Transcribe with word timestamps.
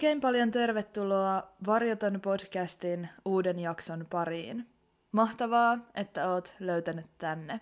Oikein 0.00 0.20
paljon 0.20 0.50
tervetuloa 0.50 1.52
Varjoton 1.66 2.20
podcastin 2.20 3.08
uuden 3.24 3.58
jakson 3.58 4.06
pariin. 4.10 4.66
Mahtavaa, 5.12 5.78
että 5.94 6.30
oot 6.30 6.56
löytänyt 6.60 7.06
tänne. 7.18 7.60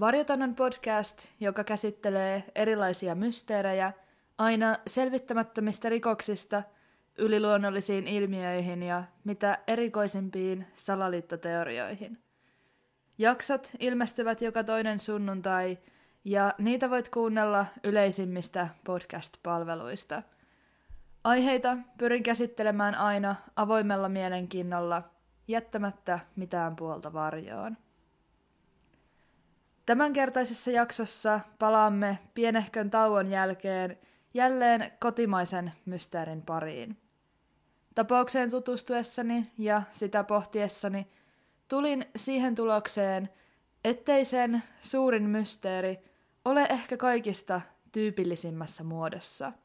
Varjoton 0.00 0.42
on 0.42 0.54
podcast, 0.54 1.18
joka 1.40 1.64
käsittelee 1.64 2.44
erilaisia 2.54 3.14
mysteerejä 3.14 3.92
aina 4.38 4.78
selvittämättömistä 4.86 5.88
rikoksista 5.88 6.62
yliluonnollisiin 7.18 8.06
ilmiöihin 8.06 8.82
ja 8.82 9.04
mitä 9.24 9.58
erikoisimpiin 9.66 10.66
salaliittoteorioihin. 10.74 12.18
Jaksot 13.18 13.70
ilmestyvät 13.78 14.42
joka 14.42 14.64
toinen 14.64 14.98
sunnuntai 14.98 15.78
ja 16.24 16.54
niitä 16.58 16.90
voit 16.90 17.08
kuunnella 17.08 17.66
yleisimmistä 17.84 18.68
podcast-palveluista– 18.84 20.22
Aiheita 21.24 21.76
pyrin 21.98 22.22
käsittelemään 22.22 22.94
aina 22.94 23.34
avoimella 23.56 24.08
mielenkiinnolla, 24.08 25.02
jättämättä 25.48 26.20
mitään 26.36 26.76
puolta 26.76 27.12
varjoon. 27.12 27.76
Tämänkertaisessa 29.86 30.70
jaksossa 30.70 31.40
palaamme 31.58 32.18
pienehkön 32.34 32.90
tauon 32.90 33.30
jälkeen 33.30 33.98
jälleen 34.34 34.92
kotimaisen 35.00 35.72
mysteerin 35.84 36.42
pariin. 36.42 36.96
Tapaukseen 37.94 38.50
tutustuessani 38.50 39.50
ja 39.58 39.82
sitä 39.92 40.24
pohtiessani 40.24 41.08
tulin 41.68 42.04
siihen 42.16 42.54
tulokseen, 42.54 43.30
ettei 43.84 44.24
sen 44.24 44.62
suurin 44.80 45.28
mysteeri 45.30 45.98
ole 46.44 46.62
ehkä 46.62 46.96
kaikista 46.96 47.60
tyypillisimmässä 47.92 48.84
muodossa– 48.84 49.52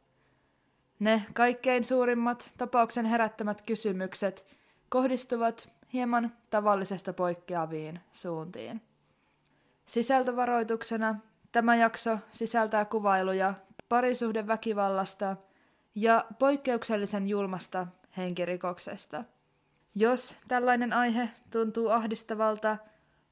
ne 1.00 1.26
kaikkein 1.34 1.84
suurimmat 1.84 2.50
tapauksen 2.58 3.06
herättämät 3.06 3.62
kysymykset 3.62 4.46
kohdistuvat 4.90 5.74
hieman 5.94 6.32
tavallisesta 6.50 7.14
poikkeaviin 7.14 8.00
suuntiin. 8.14 8.82
Sisältövaroituksena 9.86 11.16
tämä 11.52 11.76
jakso 11.76 12.20
sisältää 12.30 12.86
kuvailuja 12.86 13.54
parisuhdeväkivallasta 13.90 15.36
ja 15.96 16.26
poikkeuksellisen 16.40 17.28
julmasta 17.28 17.88
henkirikoksesta. 18.18 19.24
Jos 19.96 20.36
tällainen 20.48 20.94
aihe 20.94 21.30
tuntuu 21.52 21.90
ahdistavalta, 21.90 22.78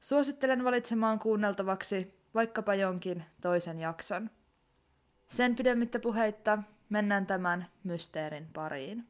suosittelen 0.00 0.64
valitsemaan 0.64 1.18
kuunneltavaksi 1.18 2.14
vaikkapa 2.34 2.74
jonkin 2.74 3.24
toisen 3.40 3.80
jakson. 3.80 4.30
Sen 5.28 5.56
pidemmittä 5.56 5.98
puheitta 5.98 6.58
mennään 6.88 7.26
tämän 7.26 7.66
mysteerin 7.84 8.48
pariin. 8.52 9.06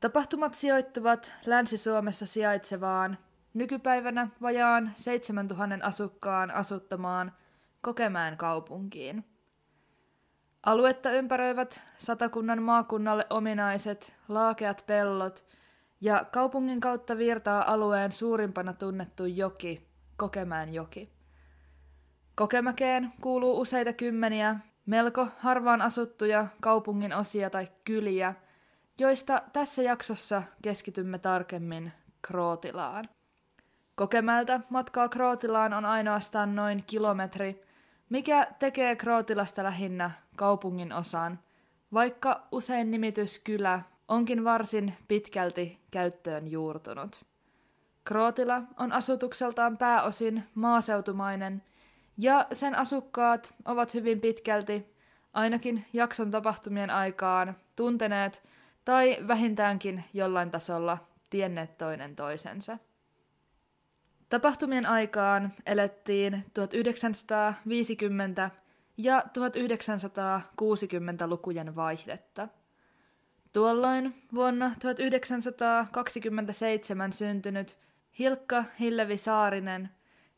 Tapahtumat 0.00 0.54
sijoittuvat 0.54 1.32
Länsi-Suomessa 1.46 2.26
sijaitsevaan, 2.26 3.18
nykypäivänä 3.54 4.28
vajaan 4.42 4.92
7000 4.94 5.78
asukkaan 5.82 6.50
asuttamaan 6.50 7.32
Kokemään 7.80 8.36
kaupunkiin– 8.36 9.24
Aluetta 10.66 11.10
ympäröivät 11.10 11.80
satakunnan 11.98 12.62
maakunnalle 12.62 13.26
ominaiset 13.30 14.16
laakeat 14.28 14.84
pellot 14.86 15.44
ja 16.00 16.24
kaupungin 16.32 16.80
kautta 16.80 17.18
virtaa 17.18 17.72
alueen 17.72 18.12
suurimpana 18.12 18.72
tunnettu 18.72 19.26
joki, 19.26 19.88
Kokemäen 20.16 20.74
joki. 20.74 21.12
Kokemäkeen 22.34 23.12
kuuluu 23.20 23.60
useita 23.60 23.92
kymmeniä 23.92 24.56
melko 24.86 25.28
harvaan 25.38 25.82
asuttuja 25.82 26.46
kaupungin 26.60 27.12
osia 27.12 27.50
tai 27.50 27.68
kyliä, 27.84 28.34
joista 28.98 29.42
tässä 29.52 29.82
jaksossa 29.82 30.42
keskitymme 30.62 31.18
tarkemmin 31.18 31.92
Krootilaan. 32.22 33.08
Kokemältä 33.94 34.60
matkaa 34.70 35.08
Krootilaan 35.08 35.72
on 35.72 35.84
ainoastaan 35.84 36.56
noin 36.56 36.84
kilometri, 36.86 37.62
mikä 38.08 38.46
tekee 38.58 38.96
Krootilasta 38.96 39.62
lähinnä 39.62 40.10
kaupungin 40.38 40.92
osan, 40.92 41.38
vaikka 41.92 42.46
usein 42.52 42.90
nimitys 42.90 43.38
kylä 43.38 43.82
onkin 44.08 44.44
varsin 44.44 44.94
pitkälti 45.08 45.78
käyttöön 45.90 46.48
juurtunut. 46.48 47.24
Krootila 48.04 48.62
on 48.76 48.92
asutukseltaan 48.92 49.78
pääosin 49.78 50.44
maaseutumainen, 50.54 51.62
ja 52.18 52.46
sen 52.52 52.74
asukkaat 52.74 53.54
ovat 53.64 53.94
hyvin 53.94 54.20
pitkälti, 54.20 54.94
ainakin 55.32 55.84
jakson 55.92 56.30
tapahtumien 56.30 56.90
aikaan, 56.90 57.56
tunteneet 57.76 58.42
tai 58.84 59.16
vähintäänkin 59.28 60.04
jollain 60.14 60.50
tasolla 60.50 60.98
tienneet 61.30 61.78
toinen 61.78 62.16
toisensa. 62.16 62.78
Tapahtumien 64.28 64.86
aikaan 64.86 65.52
elettiin 65.66 66.44
1950- 66.58 68.50
ja 68.98 69.20
1960-lukujen 69.20 71.76
vaihdetta. 71.76 72.48
Tuolloin 73.52 74.22
vuonna 74.34 74.72
1927 74.80 77.12
syntynyt 77.12 77.78
Hilkka 78.18 78.64
Hillevi 78.80 79.16
Saarinen 79.16 79.90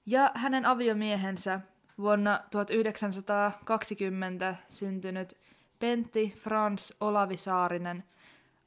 ja 0.06 0.30
hänen 0.34 0.66
aviomiehensä 0.66 1.60
vuonna 1.98 2.40
1920 2.50 4.56
syntynyt 4.68 5.36
Pentti 5.78 6.34
Frans 6.38 6.94
Olavi 7.00 7.36
Saarinen 7.36 8.04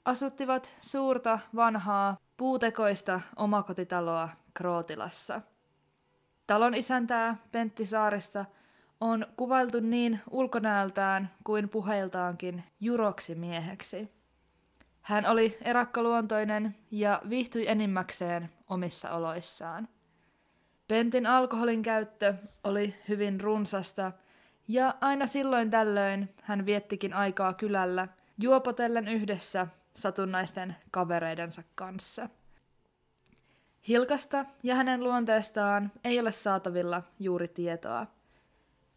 asuttivat 0.06 0.76
suurta 0.80 1.40
vanhaa 1.56 2.18
puutekoista 2.38 3.22
omakotitaloa 3.36 4.30
Krootilassa. 4.54 5.42
Talon 6.48 6.76
isäntää 6.76 7.38
Pentti 7.52 7.86
Saarista– 7.86 8.46
on 9.04 9.26
kuvailtu 9.38 9.80
niin 9.80 10.20
ulkonäöltään 10.32 11.32
kuin 11.44 11.70
puheiltaankin 11.70 12.64
juroksi 12.80 13.36
mieheksi. 13.36 14.12
Hän 15.02 15.26
oli 15.26 15.58
erakkaluontoinen 15.62 16.76
ja 16.92 17.22
viihtyi 17.30 17.68
enimmäkseen 17.68 18.50
omissa 18.70 19.12
oloissaan. 19.12 19.88
Pentin 20.88 21.28
alkoholin 21.28 21.82
käyttö 21.82 22.34
oli 22.64 22.96
hyvin 23.08 23.42
runsasta, 23.42 24.12
ja 24.68 24.96
aina 25.02 25.26
silloin 25.26 25.70
tällöin 25.70 26.36
hän 26.42 26.66
viettikin 26.66 27.14
aikaa 27.14 27.54
kylällä, 27.54 28.08
juopotellen 28.38 29.08
yhdessä 29.08 29.68
satunnaisten 29.96 30.76
kavereidensa 30.92 31.64
kanssa. 31.76 32.30
Hilkasta 33.88 34.46
ja 34.64 34.76
hänen 34.76 35.04
luonteestaan 35.04 35.92
ei 36.04 36.20
ole 36.20 36.32
saatavilla 36.32 37.04
juuri 37.20 37.48
tietoa. 37.48 38.08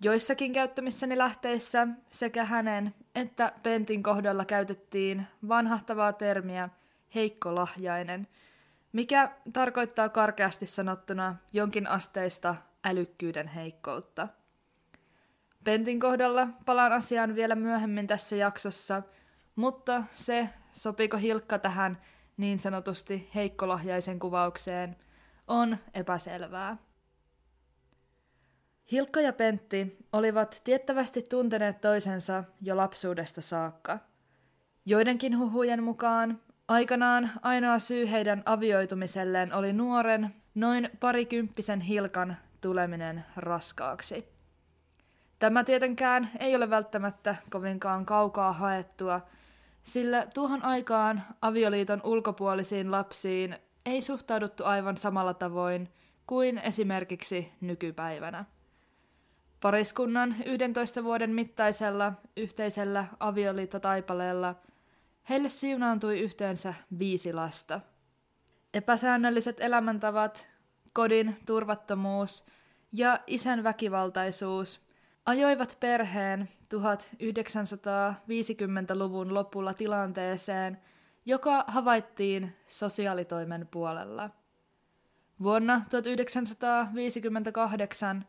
Joissakin 0.01 0.53
käyttämissäni 0.53 1.19
lähteissä 1.19 1.89
sekä 2.11 2.45
hänen 2.45 2.95
että 3.15 3.53
Pentin 3.63 4.03
kohdalla 4.03 4.45
käytettiin 4.45 5.27
vanhahtavaa 5.49 6.13
termiä 6.13 6.69
heikkolahjainen, 7.15 8.29
mikä 8.93 9.33
tarkoittaa 9.53 10.09
karkeasti 10.09 10.67
sanottuna 10.67 11.37
jonkin 11.53 11.87
asteista 11.87 12.55
älykkyyden 12.85 13.49
heikkoutta. 13.49 14.29
Pentin 15.65 16.01
kohdalla 16.01 16.49
palaan 16.65 16.93
asiaan 16.93 17.35
vielä 17.35 17.55
myöhemmin 17.55 18.07
tässä 18.07 18.37
jaksossa, 18.37 19.03
mutta 19.57 20.05
se, 20.15 20.49
sopiko 20.73 21.17
Hilkka 21.17 21.59
tähän 21.59 21.99
niin 22.37 22.59
sanotusti 22.59 23.31
heikkolahjaisen 23.35 24.19
kuvaukseen, 24.19 24.97
on 25.49 25.77
epäselvää. 25.95 26.77
Hilkka 28.93 29.21
ja 29.21 29.33
Pentti 29.33 29.99
olivat 30.13 30.61
tiettävästi 30.65 31.23
tunteneet 31.23 31.81
toisensa 31.81 32.45
jo 32.63 32.77
lapsuudesta 32.77 33.41
saakka. 33.43 33.99
Joidenkin 34.85 35.39
huhujen 35.39 35.83
mukaan 35.83 36.41
aikanaan 36.69 37.31
ainoa 37.43 37.79
syy 37.79 38.11
heidän 38.11 38.43
avioitumiselleen 38.45 39.53
oli 39.53 39.73
nuoren, 39.73 40.35
noin 40.55 40.91
parikymppisen 41.01 41.81
Hilkan 41.81 42.37
tuleminen 42.61 43.25
raskaaksi. 43.37 44.29
Tämä 45.39 45.65
tietenkään 45.65 46.31
ei 46.41 46.57
ole 46.57 46.71
välttämättä 46.71 47.37
kovinkaan 47.51 48.07
kaukaa 48.07 48.53
haettua, 48.53 49.21
sillä 49.83 50.27
tuohon 50.35 50.63
aikaan 50.63 51.23
avioliiton 51.43 52.01
ulkopuolisiin 52.05 52.91
lapsiin 52.91 53.57
ei 53.87 54.03
suhtauduttu 54.03 54.65
aivan 54.65 54.97
samalla 54.97 55.35
tavoin 55.35 55.89
kuin 56.27 56.59
esimerkiksi 56.59 57.53
nykypäivänä. 57.61 58.45
Pariskunnan 59.67 60.37
11 60.45 61.05
vuoden 61.05 61.31
mittaisella 61.31 62.13
yhteisellä 62.37 63.05
avioliittotaipaleella 63.21 64.55
heille 65.29 65.49
siunaantui 65.49 66.21
yhteensä 66.21 66.75
viisi 66.99 67.33
lasta. 67.33 67.81
Epäsäännölliset 68.75 69.61
elämäntavat, 69.61 70.49
kodin 70.93 71.37
turvattomuus 71.47 72.47
ja 72.93 73.21
isän 73.27 73.65
väkivaltaisuus 73.65 74.81
ajoivat 75.25 75.77
perheen 75.81 76.49
1950-luvun 76.75 79.35
lopulla 79.35 79.75
tilanteeseen, 79.75 80.79
joka 81.25 81.65
havaittiin 81.67 82.53
sosiaalitoimen 82.69 83.69
puolella. 83.71 84.31
Vuonna 85.43 85.85
1958 85.91 88.25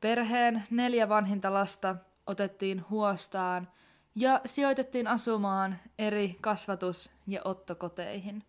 perheen 0.00 0.64
neljä 0.70 1.08
vanhinta 1.08 1.52
lasta 1.52 1.96
otettiin 2.26 2.84
huostaan 2.90 3.68
ja 4.14 4.40
sijoitettiin 4.46 5.06
asumaan 5.06 5.78
eri 5.98 6.36
kasvatus- 6.40 7.10
ja 7.26 7.40
ottokoteihin. 7.44 8.44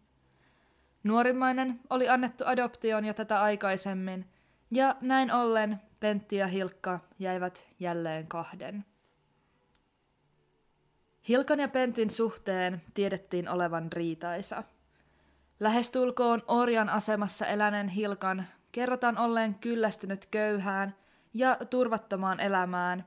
Nuorimmainen 1.04 1.80
oli 1.90 2.10
annettu 2.10 2.44
adoptioon 2.48 3.06
jo 3.06 3.14
tätä 3.14 3.42
aikaisemmin, 3.42 4.26
ja 4.72 4.96
näin 5.02 5.32
ollen 5.32 5.82
Pentti 6.00 6.36
ja 6.36 6.48
Hilkka 6.48 7.00
jäivät 7.20 7.68
jälleen 7.80 8.28
kahden. 8.28 8.86
Hilkan 11.28 11.60
ja 11.60 11.68
Pentin 11.68 12.10
suhteen 12.10 12.82
tiedettiin 12.94 13.50
olevan 13.50 13.92
riitaisa. 13.92 14.64
Lähestulkoon 15.60 16.42
orjan 16.48 16.90
asemassa 16.90 17.46
eläneen 17.46 17.88
Hilkan 17.88 18.46
kerrotaan 18.72 19.18
olleen 19.18 19.56
kyllästynyt 19.56 20.26
köyhään 20.32 20.96
ja 21.34 21.58
turvattomaan 21.70 22.40
elämään 22.40 23.06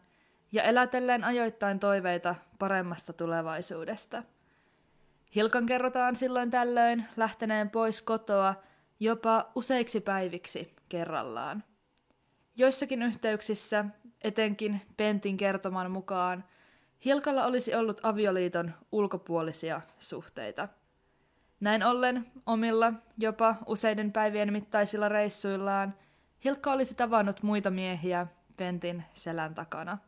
ja 0.53 0.63
elätelleen 0.63 1.25
ajoittain 1.25 1.81
toiveita 1.81 2.35
paremmasta 2.59 3.13
tulevaisuudesta. 3.13 4.23
Hilkan 5.35 5.67
kerrotaan 5.67 6.17
silloin 6.17 6.51
tällöin 6.51 7.05
lähteneen 7.17 7.71
pois 7.71 8.03
kotoa 8.03 8.55
jopa 9.01 9.51
useiksi 9.55 10.01
päiviksi 10.01 10.77
kerrallaan. 10.89 11.65
Joissakin 12.57 13.03
yhteyksissä, 13.03 13.85
etenkin 14.21 14.81
Pentin 14.97 15.37
kertoman 15.37 15.91
mukaan, 15.91 16.45
Hilkalla 17.05 17.47
olisi 17.47 17.75
ollut 17.75 18.01
avioliiton 18.03 18.75
ulkopuolisia 18.93 19.81
suhteita. 19.99 20.69
Näin 21.61 21.85
ollen 21.85 22.27
omilla, 22.47 22.93
jopa 23.19 23.57
useiden 23.67 24.13
päivien 24.13 24.53
mittaisilla 24.53 25.09
reissuillaan, 25.09 25.95
Hilkka 26.45 26.73
olisi 26.73 26.95
tavannut 26.95 27.43
muita 27.43 27.71
miehiä 27.71 28.27
Pentin 28.57 29.05
selän 29.15 29.55
takana. 29.55 29.99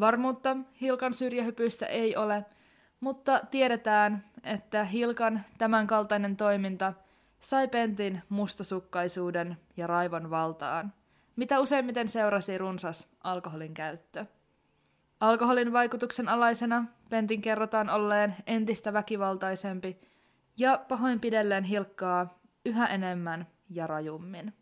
Varmuutta 0.00 0.56
Hilkan 0.80 1.14
syrjähypyistä 1.14 1.86
ei 1.86 2.16
ole, 2.16 2.44
mutta 3.00 3.40
tiedetään, 3.50 4.24
että 4.44 4.84
Hilkan 4.84 5.44
tämänkaltainen 5.58 6.36
toiminta 6.36 6.92
sai 7.40 7.68
Pentin 7.68 8.22
mustasukkaisuuden 8.28 9.56
ja 9.76 9.86
raivon 9.86 10.30
valtaan, 10.30 10.92
mitä 11.36 11.60
useimmiten 11.60 12.08
seurasi 12.08 12.58
runsas 12.58 13.08
alkoholin 13.24 13.74
käyttö. 13.74 14.26
Alkoholin 15.20 15.72
vaikutuksen 15.72 16.28
alaisena 16.28 16.84
Pentin 17.10 17.42
kerrotaan 17.42 17.90
olleen 17.90 18.34
entistä 18.46 18.92
väkivaltaisempi 18.92 20.00
ja 20.56 20.84
pahoinpidelleen 20.88 21.64
Hilkkaa 21.64 22.38
yhä 22.64 22.86
enemmän 22.86 23.46
ja 23.70 23.86
rajummin. 23.86 24.57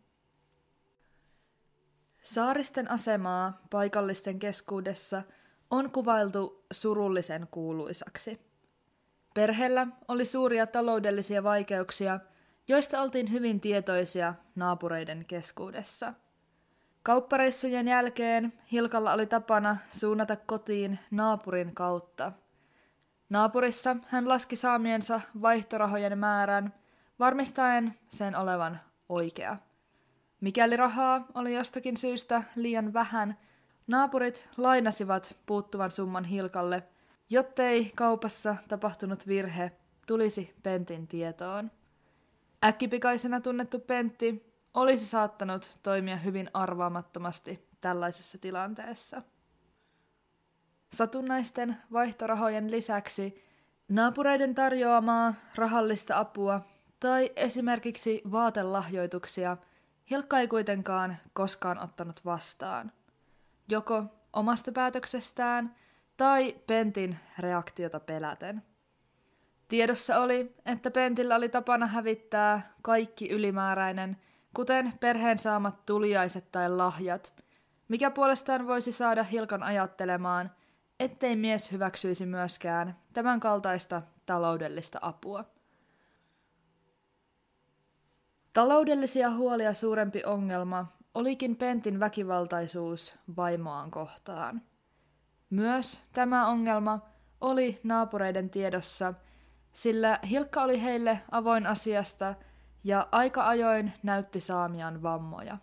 Saaristen 2.26 2.90
asemaa 2.90 3.60
paikallisten 3.70 4.38
keskuudessa 4.38 5.22
on 5.70 5.90
kuvailtu 5.90 6.64
surullisen 6.72 7.48
kuuluisaksi. 7.50 8.40
Perheellä 9.34 9.86
oli 10.08 10.24
suuria 10.24 10.66
taloudellisia 10.66 11.42
vaikeuksia, 11.42 12.20
joista 12.68 13.02
oltiin 13.02 13.32
hyvin 13.32 13.60
tietoisia 13.60 14.34
naapureiden 14.54 15.24
keskuudessa. 15.28 16.14
Kauppareissujen 17.02 17.88
jälkeen 17.88 18.52
Hilkalla 18.72 19.12
oli 19.12 19.26
tapana 19.26 19.76
suunnata 19.90 20.36
kotiin 20.36 20.98
naapurin 21.10 21.74
kautta. 21.74 22.32
Naapurissa 23.28 23.96
hän 24.08 24.28
laski 24.28 24.56
saamiensa 24.56 25.20
vaihtorahojen 25.42 26.18
määrän, 26.18 26.74
varmistaen 27.18 27.94
sen 28.10 28.36
olevan 28.36 28.80
oikea. 29.08 29.56
Mikäli 30.40 30.76
rahaa 30.76 31.26
oli 31.34 31.54
jostakin 31.54 31.96
syystä 31.96 32.42
liian 32.56 32.92
vähän, 32.92 33.38
naapurit 33.86 34.48
lainasivat 34.56 35.36
puuttuvan 35.46 35.90
summan 35.90 36.24
Hilkalle, 36.24 36.82
jottei 37.30 37.92
kaupassa 37.94 38.56
tapahtunut 38.68 39.26
virhe 39.26 39.72
tulisi 40.06 40.54
Pentin 40.62 41.06
tietoon. 41.06 41.70
Äkkipikaisena 42.64 43.40
tunnettu 43.40 43.78
Pentti 43.78 44.52
olisi 44.74 45.06
saattanut 45.06 45.78
toimia 45.82 46.16
hyvin 46.16 46.50
arvaamattomasti 46.54 47.68
tällaisessa 47.80 48.38
tilanteessa. 48.38 49.22
Satunnaisten 50.92 51.76
vaihtorahojen 51.92 52.70
lisäksi 52.70 53.42
naapureiden 53.88 54.54
tarjoamaa 54.54 55.34
rahallista 55.54 56.18
apua 56.18 56.60
tai 57.00 57.32
esimerkiksi 57.36 58.22
vaatelahjoituksia– 58.30 59.56
Hilkka 60.10 60.38
ei 60.38 60.48
kuitenkaan 60.48 61.16
koskaan 61.32 61.78
ottanut 61.78 62.24
vastaan. 62.24 62.92
Joko 63.68 64.04
omasta 64.32 64.72
päätöksestään 64.72 65.74
tai 66.16 66.56
Pentin 66.66 67.16
reaktiota 67.38 68.00
peläten. 68.00 68.62
Tiedossa 69.68 70.18
oli, 70.18 70.54
että 70.66 70.90
Pentillä 70.90 71.36
oli 71.36 71.48
tapana 71.48 71.86
hävittää 71.86 72.72
kaikki 72.82 73.30
ylimääräinen, 73.30 74.16
kuten 74.54 74.92
perheen 75.00 75.38
saamat 75.38 75.86
tuliaiset 75.86 76.52
tai 76.52 76.70
lahjat, 76.70 77.32
mikä 77.88 78.10
puolestaan 78.10 78.66
voisi 78.66 78.92
saada 78.92 79.22
Hilkan 79.22 79.62
ajattelemaan, 79.62 80.50
ettei 81.00 81.36
mies 81.36 81.72
hyväksyisi 81.72 82.26
myöskään 82.26 82.96
tämän 83.12 83.40
kaltaista 83.40 84.02
taloudellista 84.26 84.98
apua. 85.02 85.44
Taloudellisia 88.56 89.30
huolia 89.30 89.74
suurempi 89.74 90.22
ongelma 90.24 90.86
olikin 91.14 91.56
Pentin 91.56 92.00
väkivaltaisuus 92.00 93.18
vaimoaan 93.36 93.90
kohtaan. 93.90 94.62
Myös 95.50 96.00
tämä 96.12 96.48
ongelma 96.48 97.00
oli 97.40 97.80
naapureiden 97.84 98.50
tiedossa, 98.50 99.14
sillä 99.72 100.18
Hilkka 100.30 100.62
oli 100.62 100.82
heille 100.82 101.20
avoin 101.30 101.66
asiasta 101.66 102.34
ja 102.84 103.08
aika 103.12 103.46
ajoin 103.46 103.92
näytti 104.02 104.40
saamiaan 104.40 105.02
vammoja. 105.02 105.58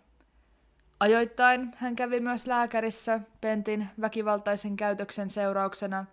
Ajoittain 1.00 1.74
hän 1.76 1.96
kävi 1.96 2.20
myös 2.20 2.46
lääkärissä 2.46 3.20
Pentin 3.40 3.88
väkivaltaisen 4.00 4.76
käytöksen 4.76 5.30
seurauksena, 5.30 6.04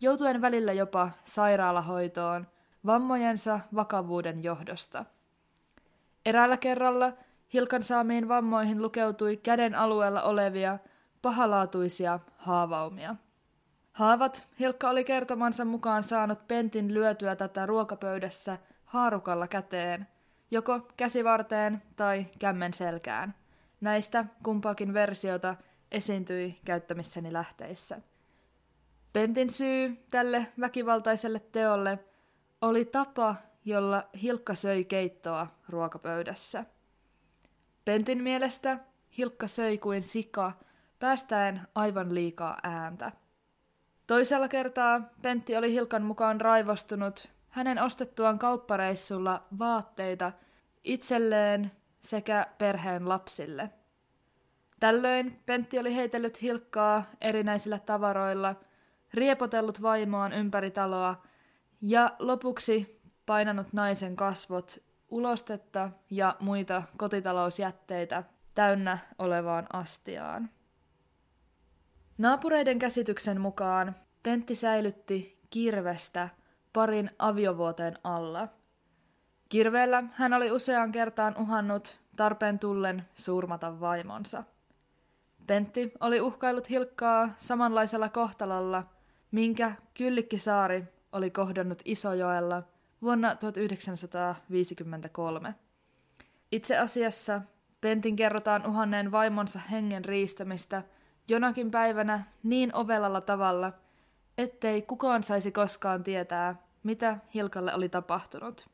joutuen 0.00 0.40
välillä 0.40 0.72
jopa 0.72 1.10
sairaalahoitoon 1.24 2.46
vammojensa 2.86 3.60
vakavuuden 3.74 4.42
johdosta– 4.44 5.04
Eräällä 6.26 6.56
kerralla 6.56 7.12
Hilkan 7.52 7.82
saamiin 7.82 8.28
vammoihin 8.28 8.82
lukeutui 8.82 9.36
käden 9.36 9.74
alueella 9.74 10.22
olevia 10.22 10.78
pahalaatuisia 11.22 12.20
haavaumia. 12.36 13.16
Haavat 13.92 14.46
Hilkka 14.60 14.90
oli 14.90 15.04
kertomansa 15.04 15.64
mukaan 15.64 16.02
saanut 16.02 16.48
Pentin 16.48 16.94
lyötyä 16.94 17.36
tätä 17.36 17.66
ruokapöydässä 17.66 18.58
haarukalla 18.84 19.48
käteen, 19.48 20.06
joko 20.50 20.80
käsivarteen 20.96 21.82
tai 21.96 22.26
kämmen 22.38 22.74
selkään. 22.74 23.34
Näistä 23.80 24.24
kumpaakin 24.42 24.94
versiota 24.94 25.56
esiintyi 25.90 26.58
käyttämissäni 26.64 27.32
lähteissä. 27.32 28.00
Pentin 29.12 29.50
syy 29.50 29.96
tälle 30.10 30.46
väkivaltaiselle 30.60 31.40
teolle 31.52 31.98
oli 32.60 32.84
tapa, 32.84 33.36
jolla 33.68 34.08
Hilkka 34.22 34.54
söi 34.54 34.84
keittoa 34.84 35.46
ruokapöydässä. 35.68 36.64
Pentin 37.84 38.22
mielestä 38.22 38.78
Hilkka 39.18 39.46
söi 39.46 39.78
kuin 39.78 40.02
sika, 40.02 40.52
päästäen 40.98 41.60
aivan 41.74 42.14
liikaa 42.14 42.58
ääntä. 42.62 43.12
Toisella 44.06 44.48
kertaa 44.48 45.00
Pentti 45.22 45.56
oli 45.56 45.72
Hilkan 45.72 46.02
mukaan 46.02 46.40
raivostunut 46.40 47.28
hänen 47.48 47.82
ostettuaan 47.82 48.38
kauppareissulla 48.38 49.42
vaatteita 49.58 50.32
itselleen 50.84 51.70
sekä 52.00 52.46
perheen 52.58 53.08
lapsille. 53.08 53.70
Tällöin 54.80 55.42
Pentti 55.46 55.78
oli 55.78 55.94
heitellyt 55.94 56.42
Hilkkaa 56.42 57.04
erinäisillä 57.20 57.78
tavaroilla, 57.78 58.54
riepotellut 59.14 59.82
vaimoaan 59.82 60.32
ympäri 60.32 60.70
taloa 60.70 61.22
ja 61.80 62.16
lopuksi 62.18 62.97
painanut 63.28 63.72
naisen 63.72 64.16
kasvot 64.16 64.82
ulostetta 65.08 65.90
ja 66.10 66.36
muita 66.40 66.82
kotitalousjätteitä 66.96 68.24
täynnä 68.54 68.98
olevaan 69.18 69.66
astiaan. 69.72 70.50
Naapureiden 72.18 72.78
käsityksen 72.78 73.40
mukaan 73.40 73.96
Pentti 74.22 74.54
säilytti 74.54 75.40
kirvestä 75.50 76.28
parin 76.72 77.10
aviovuoteen 77.18 77.98
alla. 78.04 78.48
Kirveellä 79.48 80.04
hän 80.12 80.32
oli 80.32 80.52
useaan 80.52 80.92
kertaan 80.92 81.36
uhannut 81.36 82.00
tarpeen 82.16 82.58
tullen 82.58 83.08
surmata 83.14 83.80
vaimonsa. 83.80 84.44
Pentti 85.46 85.92
oli 86.00 86.20
uhkailut 86.20 86.70
Hilkkaa 86.70 87.34
samanlaisella 87.38 88.08
kohtalolla, 88.08 88.84
minkä 89.30 89.72
Kyllikki 89.94 90.38
Saari 90.38 90.84
oli 91.12 91.30
kohdannut 91.30 91.82
Isojoella 91.84 92.62
vuonna 93.02 93.36
1953. 93.36 95.54
Itse 96.52 96.78
asiassa 96.78 97.40
Pentin 97.80 98.16
kerrotaan 98.16 98.66
uhanneen 98.66 99.12
vaimonsa 99.12 99.58
hengen 99.58 100.04
riistämistä 100.04 100.82
jonakin 101.28 101.70
päivänä 101.70 102.24
niin 102.42 102.74
ovelalla 102.74 103.20
tavalla, 103.20 103.72
ettei 104.38 104.82
kukaan 104.82 105.22
saisi 105.22 105.52
koskaan 105.52 106.04
tietää, 106.04 106.62
mitä 106.82 107.18
Hilkalle 107.34 107.74
oli 107.74 107.88
tapahtunut. 107.88 108.68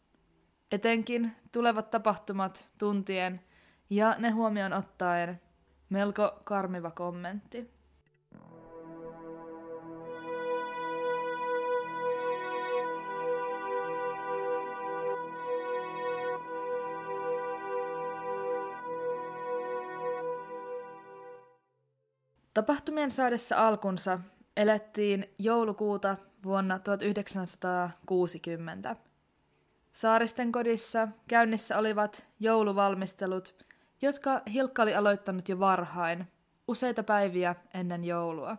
Etenkin 0.73 1.37
tulevat 1.53 1.91
tapahtumat 1.91 2.71
tuntien 2.79 3.41
ja 3.91 4.17
ne 4.19 4.31
huomioon 4.31 4.73
ottaen 4.73 5.41
melko 5.89 6.41
karmiva 6.45 6.91
kommentti. 6.91 7.74
Tapahtumien 22.55 23.11
saadessa 23.11 23.69
alkunsa 23.69 24.21
elettiin 24.57 25.35
joulukuuta 25.39 26.17
vuonna 26.45 26.79
1960. 26.79 28.97
Saaristen 29.93 30.53
kodissa 30.53 31.09
käynnissä 31.29 31.79
olivat 31.79 32.27
jouluvalmistelut, 32.41 33.55
jotka 34.03 34.43
Hilkka 34.53 34.83
oli 34.83 34.95
aloittanut 34.95 35.49
jo 35.49 35.59
varhain, 35.59 36.27
useita 36.69 37.03
päiviä 37.03 37.55
ennen 37.75 38.05
joulua. 38.05 38.57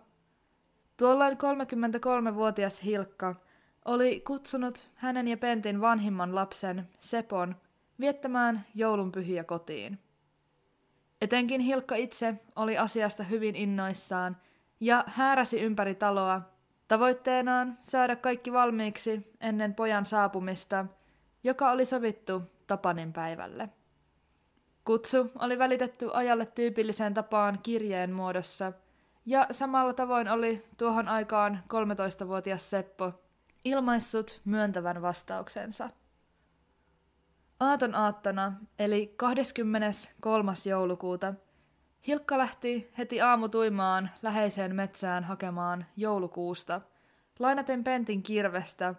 Tuolloin 0.98 1.38
33-vuotias 1.38 2.84
Hilkka 2.84 3.36
oli 3.86 4.20
kutsunut 4.20 4.88
hänen 4.96 5.28
ja 5.28 5.38
Pentin 5.38 5.82
vanhimman 5.82 6.36
lapsen, 6.36 6.90
Sepon, 7.00 7.56
viettämään 8.00 8.66
joulunpyhiä 8.76 9.44
kotiin. 9.44 10.00
Etenkin 11.22 11.62
Hilkka 11.62 11.96
itse 11.96 12.36
oli 12.56 12.78
asiasta 12.78 13.24
hyvin 13.24 13.56
innoissaan 13.56 14.38
ja 14.80 15.04
hääräsi 15.08 15.62
ympäri 15.62 15.96
taloa, 15.96 16.42
tavoitteenaan 16.88 17.78
saada 17.82 18.16
kaikki 18.16 18.54
valmiiksi 18.54 19.34
ennen 19.42 19.74
pojan 19.74 20.06
saapumista, 20.06 20.86
joka 21.44 21.72
oli 21.72 21.86
sovittu 21.86 22.42
Tapanin 22.68 23.14
päivälle. 23.14 23.70
Kutsu 24.86 25.32
oli 25.40 25.60
välitetty 25.60 26.10
ajalle 26.14 26.46
tyypilliseen 26.46 27.14
tapaan 27.14 27.60
kirjeen 27.64 28.14
muodossa, 28.14 28.74
ja 29.26 29.48
samalla 29.52 29.94
tavoin 29.94 30.30
oli 30.30 30.66
tuohon 30.78 31.08
aikaan 31.08 31.64
13-vuotias 31.74 32.70
Seppo 32.70 33.14
ilmaissut 33.66 34.42
myöntävän 34.46 35.02
vastauksensa. 35.02 35.90
Aaton 37.60 37.96
aattona, 37.96 38.54
eli 38.80 39.14
23. 39.18 40.54
joulukuuta, 40.66 41.34
Hilkka 42.08 42.38
lähti 42.38 42.92
heti 42.98 43.22
aamutuimaan 43.22 44.10
läheiseen 44.22 44.76
metsään 44.76 45.24
hakemaan 45.24 45.86
joulukuusta, 45.98 46.82
lainaten 47.40 47.84
Pentin 47.84 48.24
kirvestä, 48.24 48.96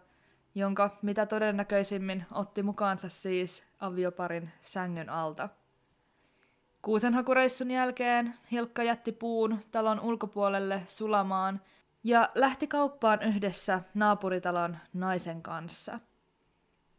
jonka 0.55 0.99
mitä 1.03 1.27
todennäköisimmin 1.27 2.25
otti 2.33 2.63
mukaansa 2.63 3.09
siis 3.09 3.67
avioparin 3.81 4.51
sängyn 4.63 5.11
alta. 5.11 5.49
Kuusenhakureissun 6.83 7.71
jälkeen 7.71 8.35
Hilkka 8.53 8.83
jätti 8.83 9.13
puun 9.13 9.61
talon 9.73 10.01
ulkopuolelle 10.01 10.83
sulamaan 10.87 11.61
ja 12.05 12.31
lähti 12.35 12.67
kauppaan 12.67 13.23
yhdessä 13.23 13.81
naapuritalon 13.95 14.77
naisen 14.95 15.43
kanssa– 15.43 16.01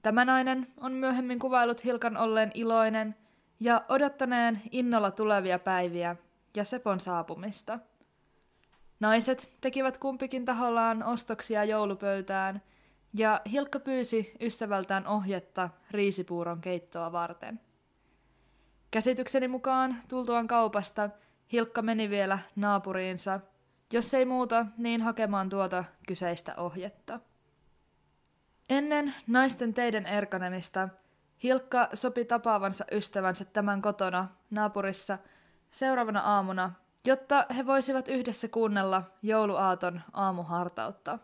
Tämä 0.02 0.26
nainen 0.26 0.68
on 0.78 0.92
myöhemmin 0.92 1.40
kuvailut 1.40 1.84
Hilkan 1.84 2.18
olleen 2.18 2.52
iloinen 2.54 3.16
ja 3.60 3.86
odottaneen 3.90 4.62
innolla 4.72 5.12
tulevia 5.12 5.60
päiviä 5.60 6.16
ja 6.56 6.64
Sepon 6.64 7.00
saapumista. 7.00 7.80
Naiset 9.00 9.50
tekivät 9.62 9.98
kumpikin 9.98 10.46
tahollaan 10.46 11.04
ostoksia 11.04 11.64
joulupöytään, 11.64 12.62
ja 13.14 13.42
Hilkka 13.52 13.80
pyysi 13.80 14.32
ystävältään 14.42 15.08
ohjetta 15.08 15.70
riisipuuron 15.92 16.62
keittoa 16.62 17.12
varten. 17.12 17.60
Käsitykseni 18.92 19.48
mukaan 19.48 19.98
tultuaan 20.08 20.48
kaupasta 20.48 21.10
Hilkka 21.52 21.82
meni 21.82 22.10
vielä 22.10 22.40
naapuriinsa, 22.56 23.40
jos 23.94 24.14
ei 24.14 24.26
muuta, 24.26 24.66
niin 24.78 25.02
hakemaan 25.02 25.50
tuota 25.50 25.84
kyseistä 26.08 26.56
ohjetta. 26.56 27.20
Ennen 28.70 29.14
naisten 29.28 29.74
teiden 29.74 30.06
erkanemista 30.06 30.90
Hilkka 31.44 31.90
sopi 31.94 32.26
tapaavansa 32.26 32.86
ystävänsä 32.92 33.46
tämän 33.46 33.82
kotona 33.82 34.28
naapurissa 34.50 35.18
seuraavana 35.72 36.20
aamuna, 36.20 36.72
jotta 37.06 37.46
he 37.58 37.66
voisivat 37.66 38.08
yhdessä 38.08 38.48
kuunnella 38.48 39.04
jouluaaton 39.22 40.02
aamuhartautta. 40.14 41.20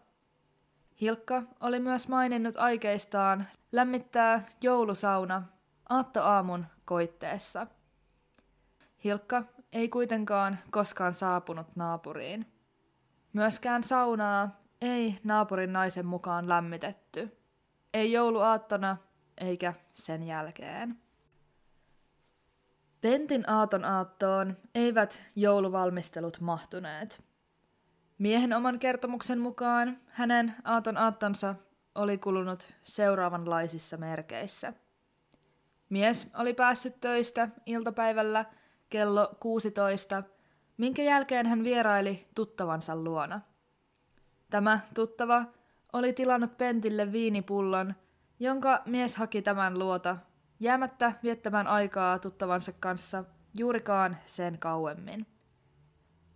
Hilkka 1.02 1.44
oli 1.60 1.80
myös 1.80 2.08
maininnut 2.08 2.56
aikeistaan 2.58 3.48
lämmittää 3.72 4.44
joulusauna 4.62 5.44
aattoaamun 5.90 6.66
koitteessa. 6.86 7.68
Hilkka 9.04 9.44
ei 9.74 9.90
kuitenkaan 9.90 10.60
koskaan 10.72 11.14
saapunut 11.14 11.76
naapuriin. 11.76 12.54
Myöskään 13.34 13.84
saunaa 13.84 14.63
ei 14.84 15.20
naapurin 15.24 15.74
naisen 15.74 16.06
mukaan 16.06 16.50
lämmitetty. 16.50 17.38
Ei 17.94 18.12
jouluaattona 18.12 18.98
eikä 19.38 19.74
sen 19.94 20.24
jälkeen. 20.24 20.98
Pentin 23.02 23.50
aaton 23.50 23.86
aattoon 23.86 24.58
eivät 24.76 25.24
jouluvalmistelut 25.36 26.40
mahtuneet. 26.40 27.24
Miehen 28.18 28.54
oman 28.54 28.80
kertomuksen 28.80 29.40
mukaan 29.40 29.98
hänen 30.08 30.56
aaton 30.64 30.98
aattonsa 30.98 31.56
oli 31.96 32.18
kulunut 32.18 32.74
seuraavanlaisissa 32.84 33.98
merkeissä. 33.98 34.74
Mies 35.90 36.32
oli 36.38 36.54
päässyt 36.54 37.02
töistä 37.02 37.50
iltapäivällä 37.66 38.46
kello 38.90 39.36
16, 39.40 40.24
minkä 40.78 41.04
jälkeen 41.04 41.46
hän 41.46 41.64
vieraili 41.64 42.28
tuttavansa 42.36 42.96
luona– 42.96 43.42
Tämä 44.54 44.80
tuttava 44.94 45.46
oli 45.94 46.14
tilannut 46.14 46.58
Pentille 46.58 47.12
viinipullon, 47.12 47.94
jonka 48.40 48.82
mies 48.86 49.16
haki 49.16 49.42
tämän 49.42 49.80
luota, 49.80 50.18
jäämättä 50.60 51.14
viettämään 51.24 51.68
aikaa 51.68 52.20
tuttavansa 52.20 52.72
kanssa 52.80 53.24
juurikaan 53.58 54.18
sen 54.26 54.60
kauemmin. 54.60 55.28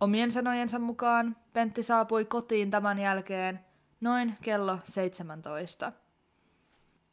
Omien 0.00 0.30
sanojensa 0.32 0.78
mukaan 0.78 1.36
Pentti 1.52 1.82
saapui 1.82 2.24
kotiin 2.24 2.70
tämän 2.70 2.98
jälkeen 2.98 3.60
noin 4.00 4.34
kello 4.42 4.78
17. 4.84 5.92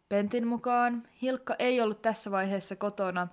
Pentin 0.09 0.47
mukaan 0.47 1.07
Hilkka 1.21 1.55
ei 1.59 1.81
ollut 1.81 2.01
tässä 2.01 2.31
vaiheessa 2.31 2.75
kotona, 2.75 3.27